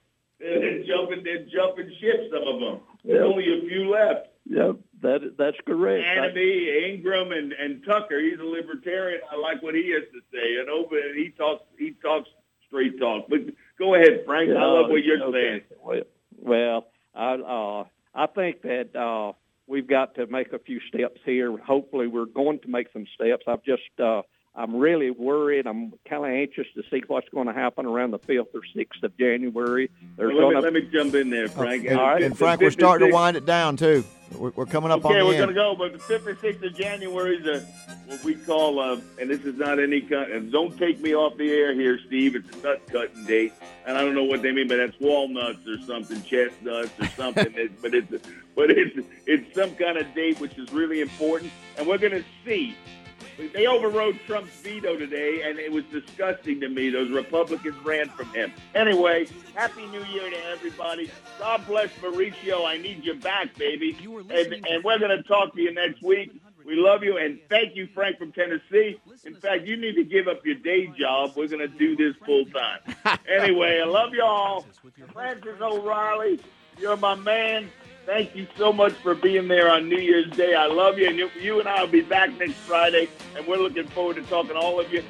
[0.40, 1.24] They're, jumping.
[1.24, 2.30] They're jumping ship.
[2.32, 2.80] Some of them.
[3.04, 3.24] There's Yeah.
[3.26, 4.28] only a few left.
[4.50, 6.06] Yep, that that's correct.
[6.06, 8.18] Hannity, Ingraham, and, and Tucker.
[8.18, 9.20] He's a libertarian.
[9.30, 10.56] I like what he has to say.
[10.58, 11.64] And over, he talks.
[11.78, 12.30] He talks
[12.66, 13.26] straight talk.
[13.28, 13.40] But
[13.78, 14.50] go ahead, Frank.
[14.50, 15.38] I love what you're Okay.
[15.50, 15.60] saying.
[15.82, 16.00] Well,
[16.40, 17.84] well, I uh,
[18.14, 19.32] I think that uh,
[19.66, 21.56] we've got to make a few steps here.
[21.58, 23.44] Hopefully, we're going to make some steps.
[23.46, 24.22] I've just uh,
[24.58, 25.68] I'm really worried.
[25.68, 29.04] I'm kind of anxious to see what's going to happen around the fifth or sixth
[29.04, 29.88] of January.
[30.16, 31.86] There's Well, let, me, going let me jump in there, Frank.
[31.86, 32.22] And, All right.
[32.24, 34.02] and Frank, we're starting to wind it down too.
[34.34, 35.14] We're, we're coming up on it.
[35.14, 37.64] Okay, we're going to go, but the 5th or 6th of January is a,
[38.06, 41.38] what we call, uh, and this is not any kind, and don't take me off
[41.38, 42.34] the air here, Steve.
[42.34, 43.52] It's a nut cutting date,
[43.86, 47.54] and I don't know what they mean, but that's walnuts or something, chestnuts or something.
[47.56, 48.10] it, but it's,
[48.56, 52.24] but it's, it's some kind of date which is really important, and we're going to
[52.44, 52.76] see.
[53.52, 56.90] They overrode Trump's veto today, and it was disgusting to me.
[56.90, 58.52] Those Republicans ran from him.
[58.74, 61.10] Anyway, Happy New Year to everybody.
[61.38, 62.66] God bless Mauricio.
[62.66, 63.96] I need you back, baby.
[64.30, 66.40] And, and we're going to talk to you next week.
[66.64, 69.00] We love you, and thank you, Frank from Tennessee.
[69.24, 71.32] In fact, you need to give up your day job.
[71.36, 73.18] We're going to do this full time.
[73.28, 74.66] anyway, I love you all.
[75.12, 76.40] Francis O'Reilly,
[76.78, 77.70] you're my man.
[78.08, 80.54] Thank you so much for being there on New Year's Day.
[80.54, 83.06] I love you, and you, you and I will be back next Friday,
[83.36, 85.04] and we're looking forward to talking to all of you.